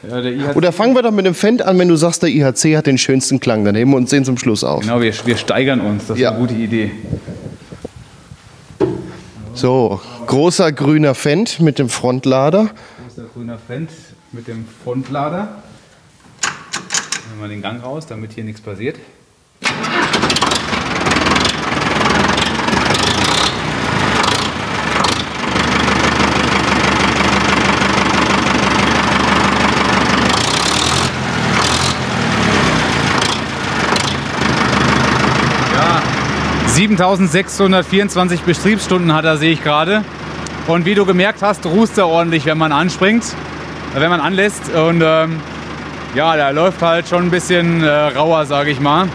[0.08, 0.52] Ja.
[0.54, 2.98] Oder fangen wir doch mit dem Fendt an, wenn du sagst, der IHC hat den
[2.98, 3.64] schönsten Klang.
[3.64, 4.80] Dann heben wir uns den zum Schluss auf.
[4.80, 6.06] Genau, wir, wir steigern uns.
[6.08, 6.30] Das ist Ja.
[6.30, 6.90] eine gute Idee.
[9.54, 12.70] So, großer grüner Fendt mit dem Frontlader.
[13.06, 13.90] Großer grüner Fendt
[14.32, 15.62] mit dem Frontlader.
[17.30, 18.96] Nehmen wir den Gang raus, damit hier nichts passiert.
[35.74, 36.02] Ja,
[36.72, 40.02] 7624 Betriebsstunden hat er, sehe ich gerade.
[40.66, 43.24] Und wie du gemerkt hast, rußt er ordentlich, wenn man anspringt,
[43.94, 44.70] wenn man anlässt.
[44.74, 45.38] Und ähm,
[46.14, 49.06] ja, der läuft halt schon ein bisschen äh, rauer, sage ich mal.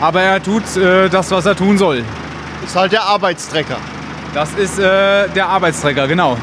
[0.00, 2.02] Aber er tut äh, das, was er tun soll.
[2.64, 3.76] Ist halt der Arbeitstrecker.
[4.34, 6.36] Das ist äh, der Arbeitsträger, genau.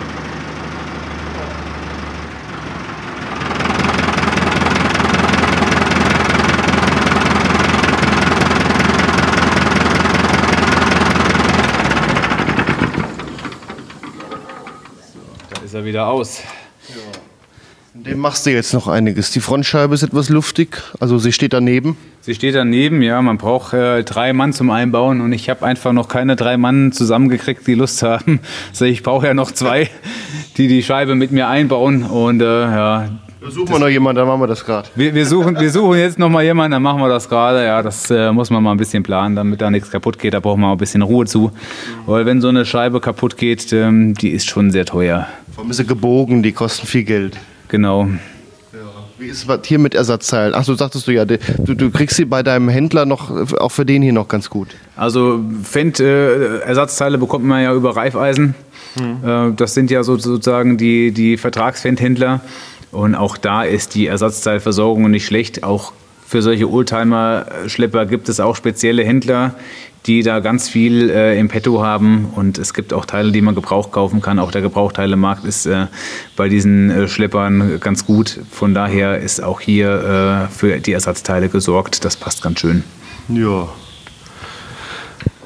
[15.73, 16.43] Ist er wieder aus.
[17.95, 19.31] Dem machst du jetzt noch einiges.
[19.31, 21.97] Die Frontscheibe ist etwas luftig, also sie steht daneben.
[22.21, 25.91] Sie steht daneben, ja, man braucht äh, drei Mann zum Einbauen und ich habe einfach
[25.91, 28.39] noch keine drei Mann zusammengekriegt, die Lust haben.
[28.69, 29.89] Also ich brauche ja noch zwei,
[30.57, 33.09] die die Scheibe mit mir einbauen und äh, ja,
[33.43, 34.87] Da suchen wir noch jemanden, dann machen wir das gerade.
[34.95, 37.63] wir, wir, suchen, wir suchen jetzt noch mal jemanden, dann machen wir das gerade.
[37.65, 40.33] Ja, das äh, muss man mal ein bisschen planen, damit da nichts kaputt geht.
[40.33, 41.51] Da braucht man auch ein bisschen Ruhe zu.
[42.05, 45.27] Weil wenn so eine Scheibe kaputt geht, ähm, die ist schon sehr teuer.
[45.55, 46.41] Warum ist sie gebogen?
[46.41, 47.37] Die kosten viel Geld.
[47.67, 48.07] Genau.
[49.19, 50.53] Wie ist es hier mit Ersatzteilen?
[50.55, 51.37] Ach, so sagtest du ja, du,
[51.75, 53.29] du kriegst sie bei deinem Händler noch,
[53.59, 54.69] auch für den hier noch ganz gut.
[54.97, 58.55] Also Fendt-Ersatzteile bekommt man ja über Reifeisen.
[58.97, 62.41] Äh, das sind ja so- sozusagen die, die Vertragsfendt-Händler.
[62.93, 65.63] Und auch da ist die Ersatzteilversorgung nicht schlecht.
[65.63, 65.93] Auch
[66.25, 69.55] für solche Oldtimer-Schlepper gibt es auch spezielle Händler,
[70.05, 72.29] die da ganz viel äh, im Petto haben.
[72.35, 74.39] Und es gibt auch Teile, die man gebraucht kaufen kann.
[74.39, 75.87] Auch der Gebrauchteilemarkt ist äh,
[76.35, 78.39] bei diesen äh, Schleppern ganz gut.
[78.51, 82.05] Von daher ist auch hier äh, für die Ersatzteile gesorgt.
[82.05, 82.83] Das passt ganz schön.
[83.27, 83.69] Ja.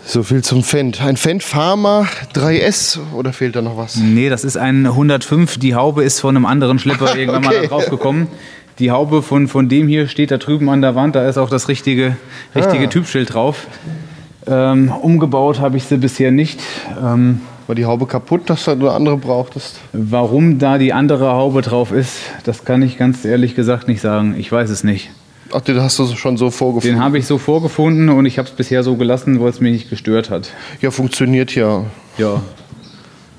[0.09, 1.01] So viel zum Fendt.
[1.01, 3.97] Ein Fendt Pharma 3S oder fehlt da noch was?
[3.97, 5.57] Nee, das ist ein 105.
[5.59, 7.61] Die Haube ist von einem anderen Schlepper irgendwann mal Okay.
[7.63, 8.27] da drauf gekommen.
[8.79, 11.15] Die Haube von, von dem hier steht da drüben an der Wand.
[11.15, 12.15] Da ist auch das richtige,
[12.55, 12.87] richtige Ah.
[12.87, 13.67] Typschild drauf.
[14.45, 16.61] Ähm, umgebaut habe ich sie bisher nicht.
[17.03, 19.81] Ähm, War die Haube kaputt, dass du eine andere brauchtest?
[19.91, 22.13] warum da die andere Haube drauf ist,
[22.45, 24.35] das kann ich ganz ehrlich gesagt nicht sagen.
[24.37, 25.09] Ich weiß es nicht.
[25.53, 26.97] Ach, den hast du schon so vorgefunden.
[26.97, 29.71] Den habe ich so vorgefunden und ich habe es bisher so gelassen, weil es mich
[29.73, 30.49] nicht gestört hat.
[30.81, 31.85] ja, funktioniert ja.
[32.17, 32.41] Ja.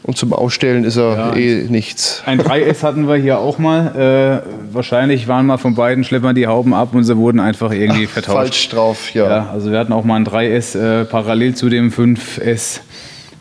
[0.05, 1.37] Und zum Ausstellen ist er Ja.
[1.37, 2.23] eh nichts.
[2.25, 4.42] Ein 3S hatten wir hier auch mal.
[4.42, 8.07] Äh, wahrscheinlich waren mal von beiden Schleppern die Hauben ab und sie wurden einfach irgendwie
[8.07, 8.37] vertauscht.
[8.37, 9.29] Falsch drauf, ja.
[9.29, 12.81] Ja, also wir hatten auch mal ein 3S äh, parallel zu dem 5S.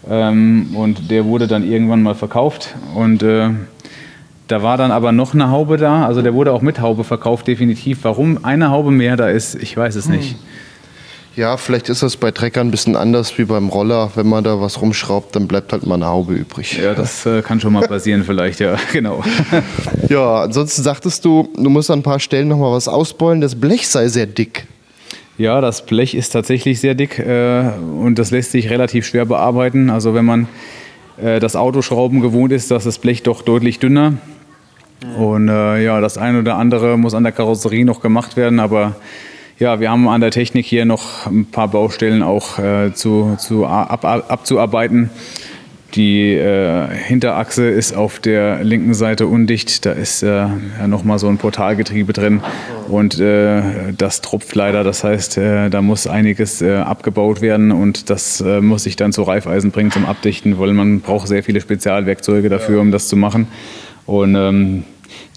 [0.10, 2.76] Ähm, und der wurde dann irgendwann mal verkauft.
[2.96, 3.50] Und äh,
[4.48, 6.06] da war dann aber noch eine Haube da.
[6.06, 8.00] Also der wurde auch mit Haube verkauft, definitiv.
[8.04, 10.36] Warum eine Haube mehr da ist, ich weiß es nicht.
[11.38, 14.10] Ja, vielleicht ist das bei Treckern ein bisschen anders wie beim Roller.
[14.16, 16.80] Wenn man da was rumschraubt, dann bleibt halt mal eine Haube übrig.
[16.82, 19.24] Ja, das äh, kann schon mal passieren vielleicht, ja, genau.
[20.10, 23.40] Ja, ansonsten sagtest du, du musst an ein paar Stellen noch mal was ausbeulen.
[23.40, 24.66] Das Blech sei sehr dick.
[25.38, 27.70] Ja, das Blech ist tatsächlich sehr dick äh,
[28.02, 29.92] und das lässt sich relativ schwer bearbeiten.
[29.92, 30.48] Also wenn man
[31.22, 34.14] äh, das Autoschrauben gewohnt ist, dass das Blech doch deutlich dünner.
[35.18, 38.96] Und äh, ja, das eine oder andere muss an der Karosserie noch gemacht werden, aber
[39.60, 43.66] ja, wir haben an der Technik hier noch ein paar Baustellen auch äh, zu, zu
[43.66, 45.10] ab, ab, abzuarbeiten.
[45.96, 49.86] Die äh, Hinterachse ist auf der linken Seite undicht.
[49.86, 52.42] Da ist äh, ja nochmal so ein Portalgetriebe drin.
[52.88, 54.84] Und äh, das tropft leider.
[54.84, 57.72] Das heißt, äh, da muss einiges äh, abgebaut werden.
[57.72, 61.42] Und das äh, muss ich dann zu Reifeisen bringen zum Abdichten, weil man braucht sehr
[61.42, 63.48] viele Spezialwerkzeuge dafür, um das zu machen.
[64.08, 64.84] Und ähm,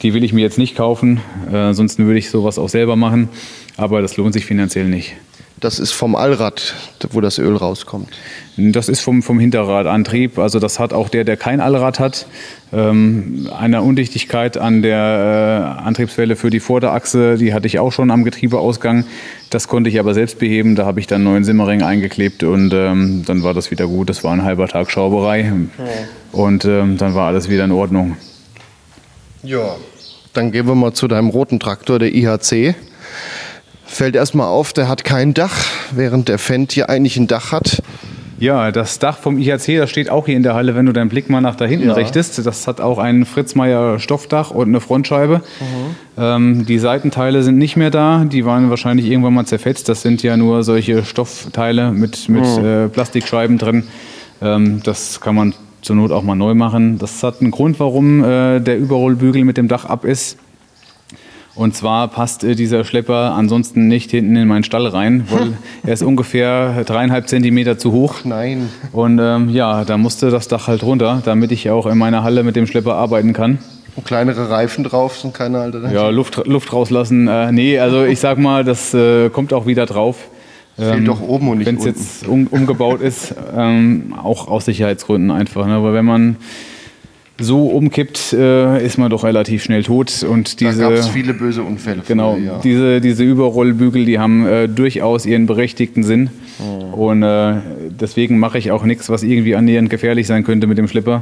[0.02, 1.20] die will ich mir jetzt nicht kaufen.
[1.52, 3.28] Äh, ansonsten würde ich sowas auch selber machen.
[3.76, 5.14] Aber das lohnt sich finanziell nicht.
[5.60, 6.74] Das ist vom Allrad,
[7.10, 8.08] wo das Öl rauskommt.
[8.56, 10.38] Das ist vom, vom Hinterradantrieb.
[10.38, 12.26] Also das hat auch der, der kein Allrad hat.
[12.72, 18.10] Ähm, eine Undichtigkeit an der äh, Antriebswelle für die Vorderachse, die hatte ich auch schon
[18.10, 19.04] am Getriebeausgang.
[19.50, 20.76] Das konnte ich aber selbst beheben.
[20.76, 24.08] Da habe ich dann einen neuen Simmering eingeklebt und ähm, dann war das wieder gut.
[24.08, 25.42] Das war ein halber Tag Schrauberei.
[25.42, 25.84] Ja.
[26.32, 28.16] Und ähm, dann war alles wieder in Ordnung.
[29.42, 29.76] Ja,
[30.32, 32.74] dann gehen wir mal zu deinem roten Traktor, der IHC
[33.90, 37.82] fällt erstmal auf, der hat kein Dach, während der Fendt hier eigentlich ein Dach hat.
[38.38, 41.10] Ja, das Dach vom IHC, das steht auch hier in der Halle, wenn du deinen
[41.10, 41.92] Blick mal nach da hinten ja.
[41.92, 42.46] richtest.
[42.46, 45.42] Das hat auch ein Fritz Meier Stoffdach und eine Frontscheibe.
[45.60, 45.96] Mhm.
[46.16, 49.90] Ähm, die Seitenteile sind nicht mehr da, die waren wahrscheinlich irgendwann mal zerfetzt.
[49.90, 52.64] Das sind ja nur solche Stoffteile mit, mit mhm.
[52.64, 53.88] äh, Plastikscheiben drin.
[54.40, 56.98] Ähm, das kann man zur Not auch mal neu machen.
[56.98, 60.38] Das hat einen Grund, warum äh, der Überrollbügel mit dem Dach ab ist.
[61.56, 65.92] Und zwar passt äh, dieser Schlepper ansonsten nicht hinten in meinen Stall rein, weil er
[65.92, 68.24] ist ungefähr dreieinhalb Zentimeter zu hoch.
[68.24, 68.70] Nein.
[68.92, 72.44] Und ähm, ja, da musste das Dach halt runter, damit ich auch in meiner Halle
[72.44, 73.58] mit dem Schlepper arbeiten kann.
[73.96, 76.00] Und kleinere Reifen drauf sind keine Alternative.
[76.00, 77.26] Ja, Luft, Luft rauslassen.
[77.26, 80.28] Äh, nee, also ich sag mal, das äh, kommt auch wieder drauf.
[80.80, 85.30] Ähm, doch oben und nicht Wenn es jetzt um, umgebaut ist, ähm, auch aus Sicherheitsgründen
[85.30, 85.66] einfach.
[85.66, 85.74] Ne?
[85.74, 86.36] Aber wenn man
[87.38, 90.22] so umkippt, äh, ist man doch relativ schnell tot.
[90.22, 92.02] Und diese, da gab es viele böse Unfälle.
[92.06, 92.60] Genau, früher, ja.
[92.62, 96.30] diese, diese Überrollbügel, die haben äh, durchaus ihren berechtigten Sinn.
[96.60, 97.08] Oh.
[97.08, 97.54] Und äh,
[97.88, 101.20] deswegen mache ich auch nichts, was irgendwie annähernd gefährlich sein könnte mit dem Schlipper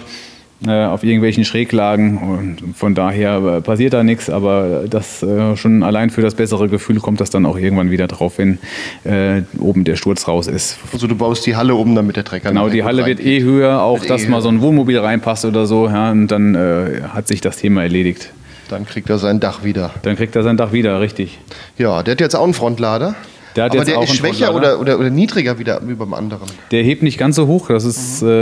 [0.66, 2.18] auf irgendwelchen Schräglagen.
[2.18, 6.68] Und von daher äh, passiert da nichts, aber das äh, schon allein für das bessere
[6.68, 8.59] Gefühl kommt das dann auch irgendwann wieder drauf, wenn
[9.05, 10.79] äh, oben der Sturz raus ist.
[10.92, 13.83] Also du baust die Halle um, damit der Trecker Genau, die Halle wird eh höher,
[13.83, 15.87] auch dass eh mal so ein Wohnmobil reinpasst oder so.
[15.87, 18.31] Ja, und dann äh, hat sich das Thema erledigt.
[18.68, 19.92] Dann kriegt er sein Dach wieder.
[20.03, 21.38] Dann kriegt er sein Dach wieder, richtig.
[21.79, 23.14] Ja, der hat jetzt auch einen Frontlader.
[23.57, 26.49] Der Aber der ist schwächer oder, oder, oder, niedriger wieder wie beim anderen.
[26.71, 28.29] Der hebt nicht ganz so hoch, das ist mhm.
[28.29, 28.33] äh,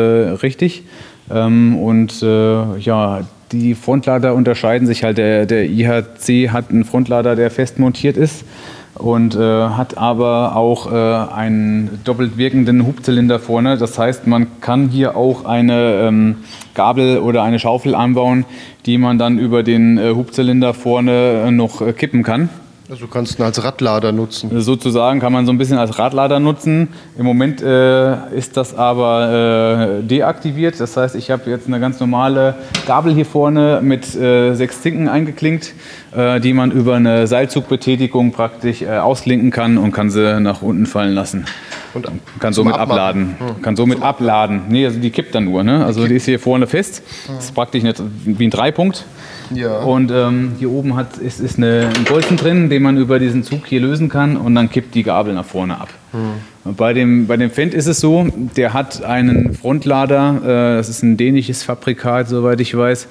[0.42, 0.83] richtig.
[1.30, 3.20] Ähm, und äh, ja,
[3.52, 5.18] die Frontlader unterscheiden sich halt.
[5.18, 8.44] Der, der IHC hat einen Frontlader, der fest montiert ist
[8.98, 13.76] und äh, hat aber auch äh, einen doppelt wirkenden Hubzylinder vorne.
[13.76, 16.36] Das heißt, man kann hier auch eine ähm,
[16.74, 18.44] Gabel oder eine Schaufel anbauen,
[18.86, 22.48] die man dann über den äh, Hubzylinder vorne äh, noch äh, kippen kann.
[22.88, 24.61] Also du kannst ihn als Radlader nutzen.
[24.61, 26.90] Sozusagen kann man so ein bisschen als Radlader nutzen.
[27.18, 30.79] Im Moment äh, ist das aber äh, deaktiviert.
[30.79, 32.55] Das heißt, ich habe jetzt eine ganz normale
[32.87, 35.75] Gabel hier vorne mit äh, sechs Zinken eingeklinkt,
[36.14, 40.87] äh, die man über eine Seilzugbetätigung praktisch äh, ausklinken kann und kann sie nach unten
[40.87, 41.44] fallen lassen.
[41.92, 42.07] Und
[42.38, 43.35] kann somit abladen.
[43.38, 43.62] Hm.
[43.62, 44.62] Kann somit abladen.
[44.68, 45.64] Nee, also die kippt dann nur.
[45.64, 45.85] Ne?
[45.85, 47.03] Also die, die ist hier vorne fest.
[47.27, 49.07] Das ist praktisch nicht wie ein Dreipunkt.
[49.54, 49.78] Ja.
[49.78, 53.42] Und ähm, hier oben hat, ist, ist eine, ein Bolzen drin, den man über diesen
[53.44, 55.88] Zug hier lösen kann und dann kippt die Gabel nach vorne ab.
[56.12, 56.74] Hm.
[56.76, 61.02] Bei dem, bei dem Fendt ist es so, der hat einen Frontlader, äh, das ist
[61.02, 63.06] ein dänisches Fabrikat, soweit ich weiß.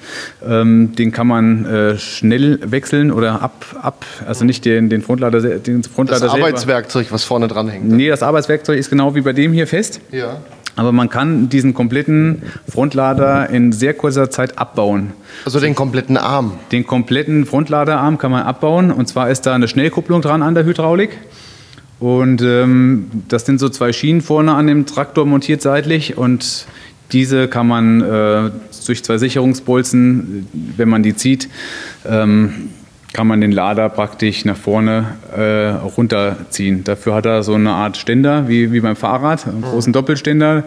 [0.46, 5.40] Ähm, den kann man äh, schnell wechseln oder ab, ab also nicht den, den Frontlader,
[5.40, 7.88] den Frontlader Das Arbeitswerkzeug, was vorne dran hängt.
[7.88, 10.00] Nee, das Arbeitswerkzeug ist genau wie bei dem hier fest.
[10.10, 10.38] Ja.
[10.76, 15.12] Aber man kann diesen kompletten Frontlader in sehr kurzer Zeit abbauen.
[15.44, 16.52] Also den kompletten Arm?
[16.70, 18.92] Den kompletten Frontladerarm kann man abbauen.
[18.92, 21.18] Und zwar ist da eine Schnellkupplung dran an der Hydraulik.
[21.98, 26.18] Und ähm, das sind so zwei Schienen vorne an dem Traktor montiert seitlich.
[26.18, 26.66] Und
[27.12, 28.50] diese kann man äh,
[28.86, 31.48] durch zwei Sicherungsbolzen, wenn man die zieht,
[32.04, 32.68] ähm,
[33.12, 36.84] kann man den Lader praktisch nach vorne äh, runterziehen.
[36.84, 40.64] Dafür hat er so eine Art Ständer, wie, wie beim Fahrrad, einen großen Doppelständer.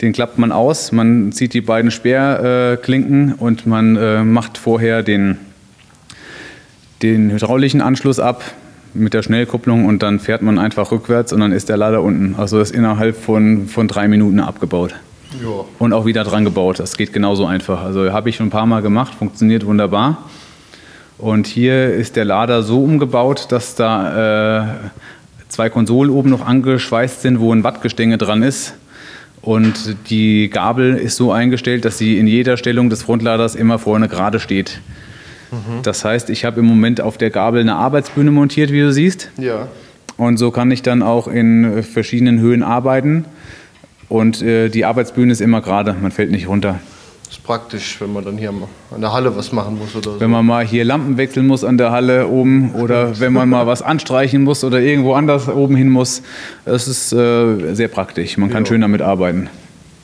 [0.00, 5.38] Den klappt man aus, man zieht die beiden Sperrklinken und man äh, macht vorher den,
[7.02, 8.42] den hydraulischen Anschluss ab
[8.94, 12.34] mit der Schnellkupplung und dann fährt man einfach rückwärts und dann ist der Lader unten.
[12.36, 14.94] Also ist innerhalb von, von drei Minuten abgebaut.
[15.42, 15.64] Ja.
[15.78, 16.78] Und auch wieder dran gebaut.
[16.78, 17.82] Das geht genauso einfach.
[17.82, 20.18] Also habe ich schon ein paar Mal gemacht, funktioniert wunderbar.
[21.22, 24.66] Und hier ist der Lader so umgebaut, dass da äh,
[25.48, 28.74] zwei Konsolen oben noch angeschweißt sind, wo ein Wattgestänge dran ist.
[29.40, 34.08] Und die Gabel ist so eingestellt, dass sie in jeder Stellung des Frontladers immer vorne
[34.08, 34.80] gerade steht.
[35.52, 35.84] Mhm.
[35.84, 39.30] Das heißt, ich habe im Moment auf der Gabel eine Arbeitsbühne montiert, wie du siehst.
[39.38, 39.68] Ja.
[40.16, 43.26] Und so kann ich dann auch in verschiedenen Höhen arbeiten.
[44.08, 46.80] Und äh, die Arbeitsbühne ist immer gerade, man fällt nicht runter
[47.32, 50.20] ist praktisch, wenn man dann hier an der Halle was machen muss oder so.
[50.20, 53.66] Wenn man mal hier Lampen wechseln muss an der Halle oben oder wenn man mal
[53.66, 56.22] was anstreichen muss oder irgendwo anders oben hin muss.
[56.66, 58.36] Das ist äh, sehr praktisch.
[58.36, 58.68] Man kann ja.
[58.68, 59.48] schön damit arbeiten.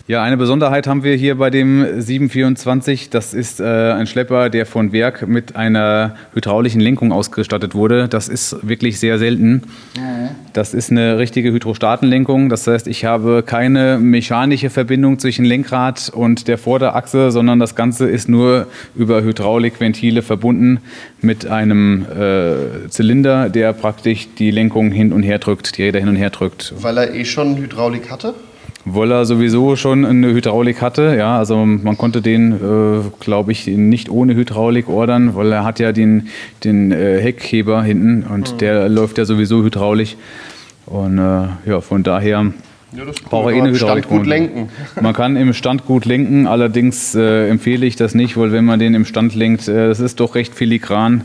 [0.08, 3.10] Ja, eine Besonderheit haben wir hier bei dem 724.
[3.10, 8.08] Das ist äh, ein Schlepper, der von Werk mit einer hydraulischen Lenkung ausgestattet wurde.
[8.08, 9.64] Das ist wirklich sehr selten.
[10.54, 12.48] Das ist eine richtige Hydrostatenlenkung.
[12.48, 18.08] Das heißt, ich habe keine mechanische Verbindung zwischen Lenkrad und der Vorderachse, sondern das Ganze
[18.08, 20.80] ist nur über Hydraulikventile verbunden
[21.20, 26.08] mit einem äh, Zylinder, der praktisch die Lenkung hin und her drückt, die Räder hin
[26.08, 26.72] und her drückt.
[26.80, 28.32] Weil er eh schon Hydraulik hatte?
[28.94, 31.14] Weil er sowieso schon eine Hydraulik hatte.
[31.16, 35.78] Ja, also man konnte den, äh, glaube ich, nicht ohne Hydraulik ordern, weil er hat
[35.78, 36.28] ja den,
[36.64, 38.58] den äh, Heckheber hinten und mhm.
[38.58, 40.16] der läuft ja sowieso hydraulisch.
[40.86, 42.52] Und äh, ja, von daher
[42.96, 44.08] ja, das braucht er eh eine Hydraulik.
[44.08, 44.70] gut lenken.
[45.00, 48.78] Man kann im Stand gut lenken, allerdings äh, empfehle ich das nicht, weil wenn man
[48.78, 51.22] den im Stand lenkt, äh, das ist doch recht filigran mhm.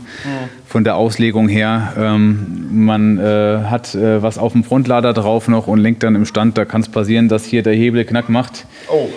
[0.66, 1.94] von der Auslegung her.
[1.98, 6.26] Ähm, man äh, hat äh, was auf dem Frontlader drauf noch und lenkt dann im
[6.26, 6.58] Stand.
[6.58, 8.66] Da kann es passieren, dass hier der Hebel knack macht.
[8.90, 9.08] Oh.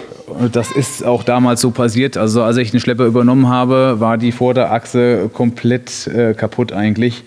[0.51, 2.15] Das ist auch damals so passiert.
[2.15, 7.23] Also als ich den Schlepper übernommen habe, war die Vorderachse komplett äh, kaputt eigentlich.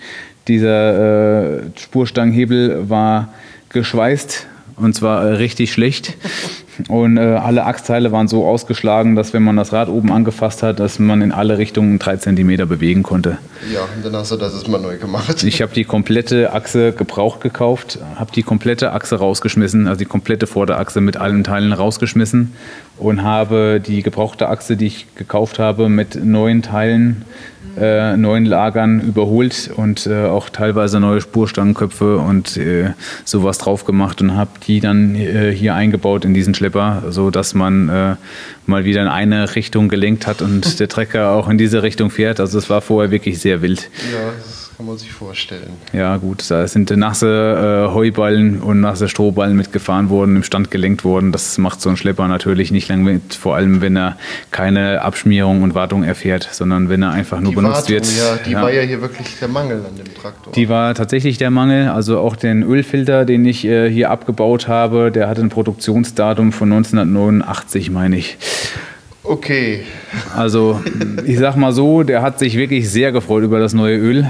[0.48, 3.28] Dieser äh, Spurstangenhebel war
[3.70, 4.46] geschweißt
[4.80, 6.14] und zwar äh, richtig schlecht.
[6.88, 10.80] Und äh, alle Achsteile waren so ausgeschlagen, dass wenn man das Rad oben angefasst hat,
[10.80, 13.38] dass man in alle Richtungen drei Zentimeter bewegen konnte.
[13.72, 15.42] Ja, und dann hast du das mal neu gemacht.
[15.42, 20.46] Ich habe die komplette Achse gebraucht gekauft, habe die komplette Achse rausgeschmissen, also die komplette
[20.46, 22.54] Vorderachse mit allen Teilen rausgeschmissen
[22.96, 27.24] und habe die gebrauchte Achse, die ich gekauft habe, mit neuen Teilen
[27.78, 32.90] äh, neuen Lagern überholt und äh, auch teilweise neue Spurstangenköpfe und äh,
[33.24, 37.54] sowas drauf gemacht und habe die dann äh, hier eingebaut in diesen Schlepper, so dass
[37.54, 38.16] man äh,
[38.66, 42.40] mal wieder in eine Richtung gelenkt hat und der Trecker auch in diese Richtung fährt.
[42.40, 43.90] Also es war vorher wirklich sehr wild.
[44.12, 44.32] Ja,
[44.80, 45.74] kann man sich vorstellen.
[45.92, 51.04] Ja, gut, da sind nasse äh, Heuballen und nasse Strohballen mitgefahren worden, im Stand gelenkt
[51.04, 51.32] worden.
[51.32, 54.16] Das macht so ein Schlepper natürlich nicht lang mit, vor allem wenn er
[54.50, 58.06] keine Abschmierung und Wartung erfährt, sondern wenn er einfach nur die benutzt Wartung, wird.
[58.06, 58.62] Ja, die ja.
[58.62, 60.54] war ja hier wirklich der Mangel an dem Traktor.
[60.54, 61.90] Die war tatsächlich der Mangel.
[61.90, 66.72] Also auch den Ölfilter, den ich äh, hier abgebaut habe, der hat ein Produktionsdatum von
[66.72, 68.38] 1989, meine ich.
[69.22, 69.82] Okay.
[70.34, 70.80] Also,
[71.26, 74.26] ich sag mal so, der hat sich wirklich sehr gefreut über das neue Öl.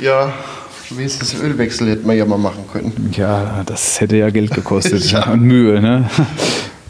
[0.00, 0.32] Ja,
[0.90, 3.12] wenigstens Ölwechsel hätte man ja mal machen können.
[3.16, 5.30] Ja, das hätte ja Geld gekostet ja.
[5.30, 6.08] und Mühe, ne?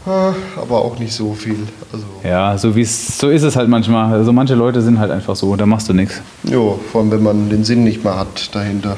[0.05, 1.67] Aber auch nicht so viel.
[1.91, 4.13] Also ja, so, so ist es halt manchmal.
[4.13, 6.21] Also manche Leute sind halt einfach so, da machst du nichts.
[6.43, 8.97] Jo, vor allem wenn man den Sinn nicht mehr hat dahinter.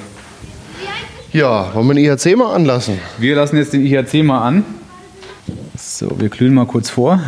[1.34, 3.00] Ja, wollen wir den IHC mal anlassen?
[3.18, 4.66] Wir lassen jetzt den IHC mal an.
[5.78, 7.20] So, wir glühen mal kurz vor.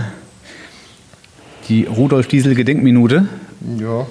[1.69, 3.27] Die Rudolf Diesel Gedenkminute.
[3.79, 4.05] Ja.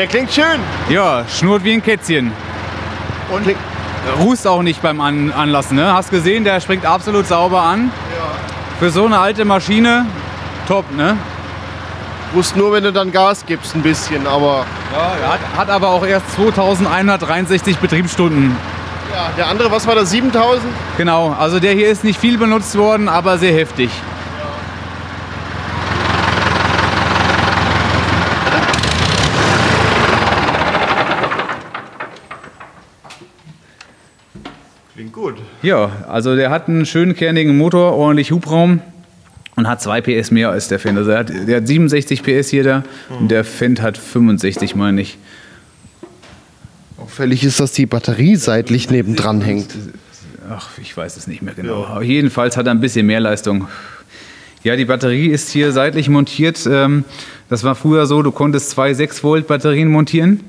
[0.00, 0.58] Der klingt schön.
[0.88, 2.32] Ja, schnurrt wie ein Kätzchen.
[3.30, 3.58] Und Kling
[4.18, 5.76] rußt auch nicht beim an Anlassen.
[5.76, 5.92] Ne?
[5.92, 7.92] Hast gesehen, der springt absolut sauber an.
[8.16, 8.24] Ja.
[8.78, 10.06] Für so eine alte Maschine
[10.66, 11.18] top, ne?
[12.34, 14.64] Rust nur, wenn du dann Gas gibst ein bisschen, aber...
[14.94, 18.56] Ja, hat, hat aber auch erst 2163 Betriebsstunden.
[19.12, 20.64] Ja, der andere, was war das, 7000?
[20.96, 23.90] Genau, also der hier ist nicht viel benutzt worden, aber sehr heftig.
[35.62, 38.80] Ja, also der hat einen schönen kernigen Motor, ordentlich Hubraum
[39.56, 40.98] und hat 2 PS mehr als der Fendt.
[40.98, 42.84] Also der hat, der hat 67 PS hier da
[43.18, 45.18] und der Fendt hat 65, meine ich.
[46.96, 49.74] Auffällig ist, dass die Batterie seitlich nebendran hängt.
[50.50, 51.84] Ach, ich weiß es nicht mehr genau.
[51.84, 53.68] Aber jedenfalls hat er ein bisschen mehr Leistung.
[54.62, 56.66] Ja, die Batterie ist hier seitlich montiert.
[56.70, 57.04] Ähm,
[57.48, 60.40] das war früher so, du konntest zwei 6 Volt Batterien montieren.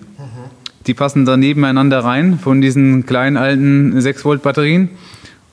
[0.87, 4.89] Die passen da nebeneinander rein von diesen kleinen alten 6 Volt Batterien.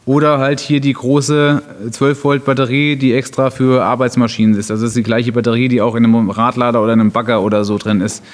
[0.06, 4.70] Oder halt hier die große 12 Volt Batterie, die extra für Arbeitsmaschinen ist.
[4.70, 7.64] Also das ist die gleiche Batterie, die auch in einem Radlader oder einem Bagger oder
[7.64, 8.24] so drin ist.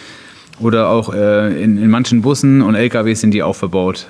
[0.60, 4.06] Oder auch äh, in, in, manchen Bussen und LKWs sind die auch verbaut.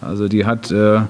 [0.00, 1.00] Also die hat äh,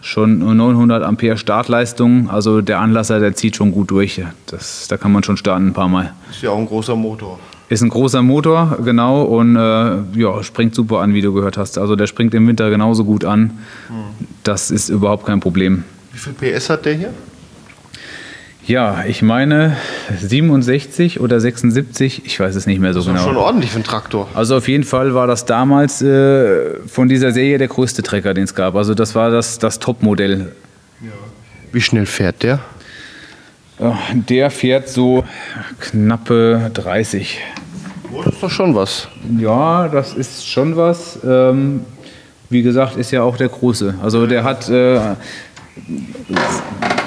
[0.00, 2.28] schon 900 Ampere Startleistung.
[2.28, 4.20] Also der Anlasser, der zieht schon gut durch.
[4.46, 6.12] Das, da kann man schon starten ein paar Mal.
[6.30, 7.38] Ist ja auch ein großer Motor.
[7.70, 11.78] Ist ein großer Motor, genau, und äh, ja, springt super an, wie du gehört hast.
[11.78, 13.58] Also der springt im Winter genauso gut an.
[14.42, 15.84] Das ist überhaupt kein Problem.
[16.12, 17.14] Wie viel PS hat der hier?
[18.66, 19.76] Ja, ich meine
[20.20, 23.18] 67 oder 76, ich weiß es nicht mehr so Das genau.
[23.20, 24.28] ist schon ordentlich für einen Traktor.
[24.34, 28.44] Also auf jeden Fall war das damals äh, von dieser Serie der größte Trecker, den
[28.44, 28.74] es gab.
[28.74, 30.52] Also das war das, das Top-Modell.
[31.72, 32.58] Wie schnell fährt der?
[33.80, 35.24] Ja, Der fährt so
[35.80, 37.38] knappe 30.
[38.12, 39.08] Oh, das ist doch schon was.
[39.38, 41.18] Ja, das ist schon was.
[41.24, 41.84] Ähm,
[42.50, 43.94] wie gesagt, ist ja auch der große.
[44.02, 45.00] Also der hat, äh,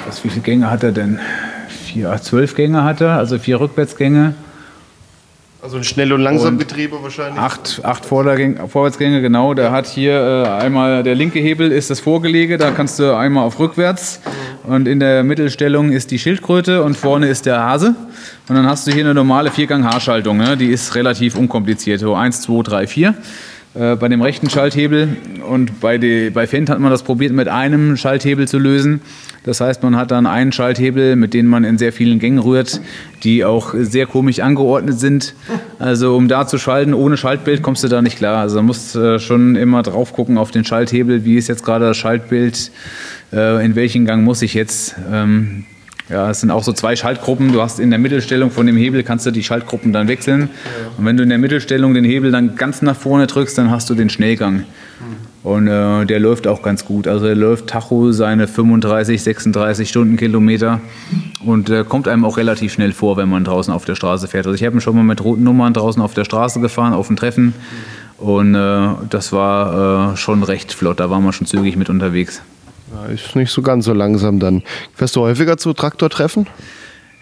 [0.06, 1.20] was, wie viele Gänge hat er denn?
[1.68, 4.34] Vier, zwölf Gänge hat er, also vier Rückwärtsgänge.
[5.62, 7.40] Also ein Schnell- und Langsamgetriebe wahrscheinlich.
[7.40, 9.54] Acht, acht Vordergäng, Vorwärtsgänge, genau.
[9.54, 13.44] Der hat hier äh, einmal der linke Hebel ist das Vorgelege, da kannst du einmal
[13.46, 14.20] auf rückwärts
[14.66, 17.94] und in der Mittelstellung ist die Schildkröte und vorne ist der Hase.
[18.48, 20.56] Und dann hast du hier eine normale Viergang-Haarschaltung, ne?
[20.56, 22.00] die ist relativ unkompliziert.
[22.00, 23.14] So 1, 2, 3, 4.
[23.74, 25.16] Äh, bei dem rechten Schalthebel
[25.48, 29.02] und bei, die, bei Fendt hat man das probiert mit einem Schalthebel zu lösen.
[29.44, 32.80] Das heißt, man hat dann einen Schalthebel, mit dem man in sehr vielen Gängen rührt,
[33.22, 35.34] die auch sehr komisch angeordnet sind.
[35.78, 38.38] Also um da zu schalten, ohne Schaltbild kommst du da nicht klar.
[38.38, 41.84] Also du musst äh, schon immer drauf gucken auf den Schalthebel, wie ist jetzt gerade
[41.84, 42.70] das Schaltbild,
[43.32, 44.96] äh, in welchen Gang muss ich jetzt.
[45.12, 45.66] Ähm,
[46.08, 47.52] ja, es sind auch so zwei Schaltgruppen.
[47.52, 50.48] Du hast in der Mittelstellung von dem Hebel kannst du die Schaltgruppen dann wechseln.
[50.96, 53.88] Und wenn du in der Mittelstellung den Hebel dann ganz nach vorne drückst, dann hast
[53.90, 54.64] du den Schnellgang.
[55.44, 57.06] Und äh, der läuft auch ganz gut.
[57.06, 60.80] Also er läuft Tacho seine 35, 36 Stundenkilometer
[61.44, 64.46] und äh, kommt einem auch relativ schnell vor, wenn man draußen auf der Straße fährt.
[64.46, 67.08] Also ich habe ihn schon mal mit roten Nummern draußen auf der Straße gefahren, auf
[67.08, 67.52] dem Treffen.
[68.16, 70.98] Und äh, das war äh, schon recht flott.
[70.98, 72.40] Da waren wir schon zügig mit unterwegs.
[72.94, 74.62] Ja, ist nicht so ganz so langsam dann.
[74.94, 76.46] Fährst du häufiger zu Traktortreffen?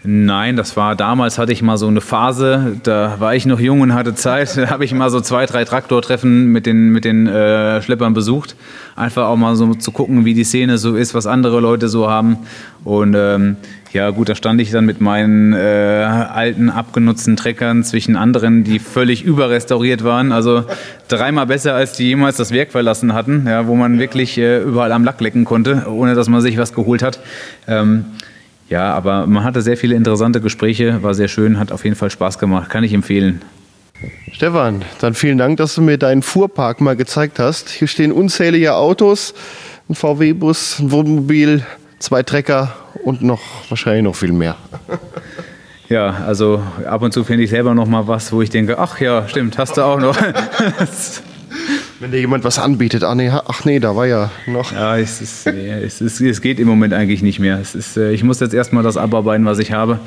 [0.05, 3.79] Nein, das war damals hatte ich mal so eine Phase, da war ich noch jung
[3.79, 7.25] und hatte Zeit, da habe ich mal so zwei, drei Traktortreffen mit den, mit den
[7.25, 8.57] äh, Schleppern besucht.
[8.97, 12.09] Einfach auch mal so zu gucken, wie die Szene so ist, was andere Leute so
[12.09, 12.39] haben.
[12.83, 13.55] Und ähm,
[13.93, 18.79] ja gut, da stand ich dann mit meinen äh, alten, abgenutzten Treckern zwischen anderen, die
[18.79, 20.33] völlig überrestauriert waren.
[20.33, 20.65] Also
[21.07, 24.91] dreimal besser, als die jemals das Werk verlassen hatten, ja, wo man wirklich äh, überall
[24.91, 27.19] am Lack lecken konnte, ohne dass man sich was geholt hat.
[27.67, 28.05] Ähm,
[28.69, 32.09] ja, aber man hatte sehr viele interessante Gespräche, war sehr schön, hat auf jeden Fall
[32.09, 33.41] Spaß gemacht, kann ich empfehlen.
[34.31, 37.69] Stefan, dann vielen Dank, dass du mir deinen Fuhrpark mal gezeigt hast.
[37.69, 39.33] Hier stehen unzählige Autos,
[39.89, 41.63] ein VW-Bus, ein Wohnmobil,
[41.99, 44.55] zwei Trecker und noch wahrscheinlich noch viel mehr.
[45.89, 48.99] Ja, also ab und zu finde ich selber noch mal was, wo ich denke, ach
[48.99, 50.17] ja, stimmt, hast du auch noch.
[51.99, 54.71] Wenn dir jemand was anbietet, ach nee, ach nee da war ja noch.
[54.71, 57.59] ja, es, ist, nee, es, ist, es geht im Moment eigentlich nicht mehr.
[57.59, 59.99] Es ist, äh, ich muss jetzt erstmal das abarbeiten, was ich habe.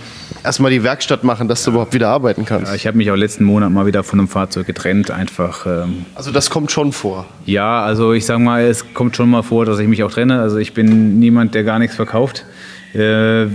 [0.44, 2.68] Erstmal die Werkstatt machen, dass du überhaupt wieder arbeiten kannst.
[2.70, 5.66] Ja, Ich habe mich auch letzten Monat mal wieder von einem Fahrzeug getrennt, einfach.
[5.66, 7.26] Ähm, Also das kommt schon vor.
[7.46, 10.40] Ja, also ich sag mal, es kommt schon mal vor, dass ich mich auch trenne.
[10.40, 12.44] Also ich bin niemand, der gar nichts verkauft.
[12.94, 13.46] Äh,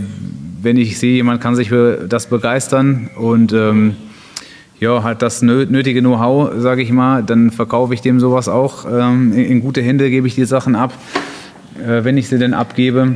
[0.63, 3.95] wenn ich sehe, jemand kann sich für das begeistern und ähm,
[4.81, 8.85] ja, hat das nö- nötige Know-how, sage ich mal, dann verkaufe ich dem sowas auch.
[8.85, 10.91] Ähm, in, in gute Hände gebe ich die Sachen ab,
[11.79, 13.15] äh, wenn ich sie denn abgebe.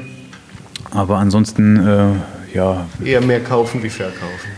[0.91, 4.49] Aber ansonsten, äh, ja, Eher mehr kaufen wie verkaufen.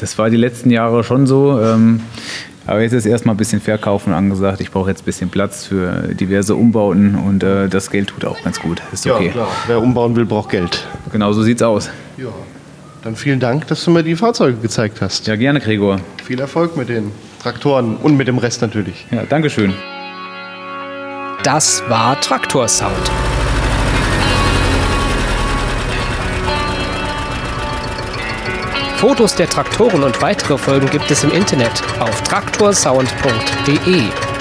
[0.00, 1.60] das war die letzten Jahre schon so.
[1.60, 2.00] Ähm,
[2.66, 4.60] aber jetzt ist erstmal ein bisschen Verkaufen angesagt.
[4.60, 8.40] Ich brauche jetzt ein bisschen Platz für diverse Umbauten und äh, das Geld tut auch
[8.44, 8.80] ganz gut.
[8.92, 9.26] Ist okay.
[9.26, 9.48] Ja, klar.
[9.66, 10.86] Wer umbauen will, braucht Geld.
[11.10, 11.90] Genau so sieht's aus.
[12.16, 12.26] Ja.
[13.02, 15.26] Dann vielen Dank, dass du mir die Fahrzeuge gezeigt hast.
[15.26, 15.98] Ja, gerne, Gregor.
[16.24, 17.10] Viel Erfolg mit den
[17.42, 19.06] Traktoren und mit dem Rest natürlich.
[19.10, 19.74] Ja, Dankeschön.
[21.42, 23.10] Das war Traktorsound.
[28.98, 34.31] Fotos der Traktoren und weitere Folgen gibt es im Internet auf traktorsound.de.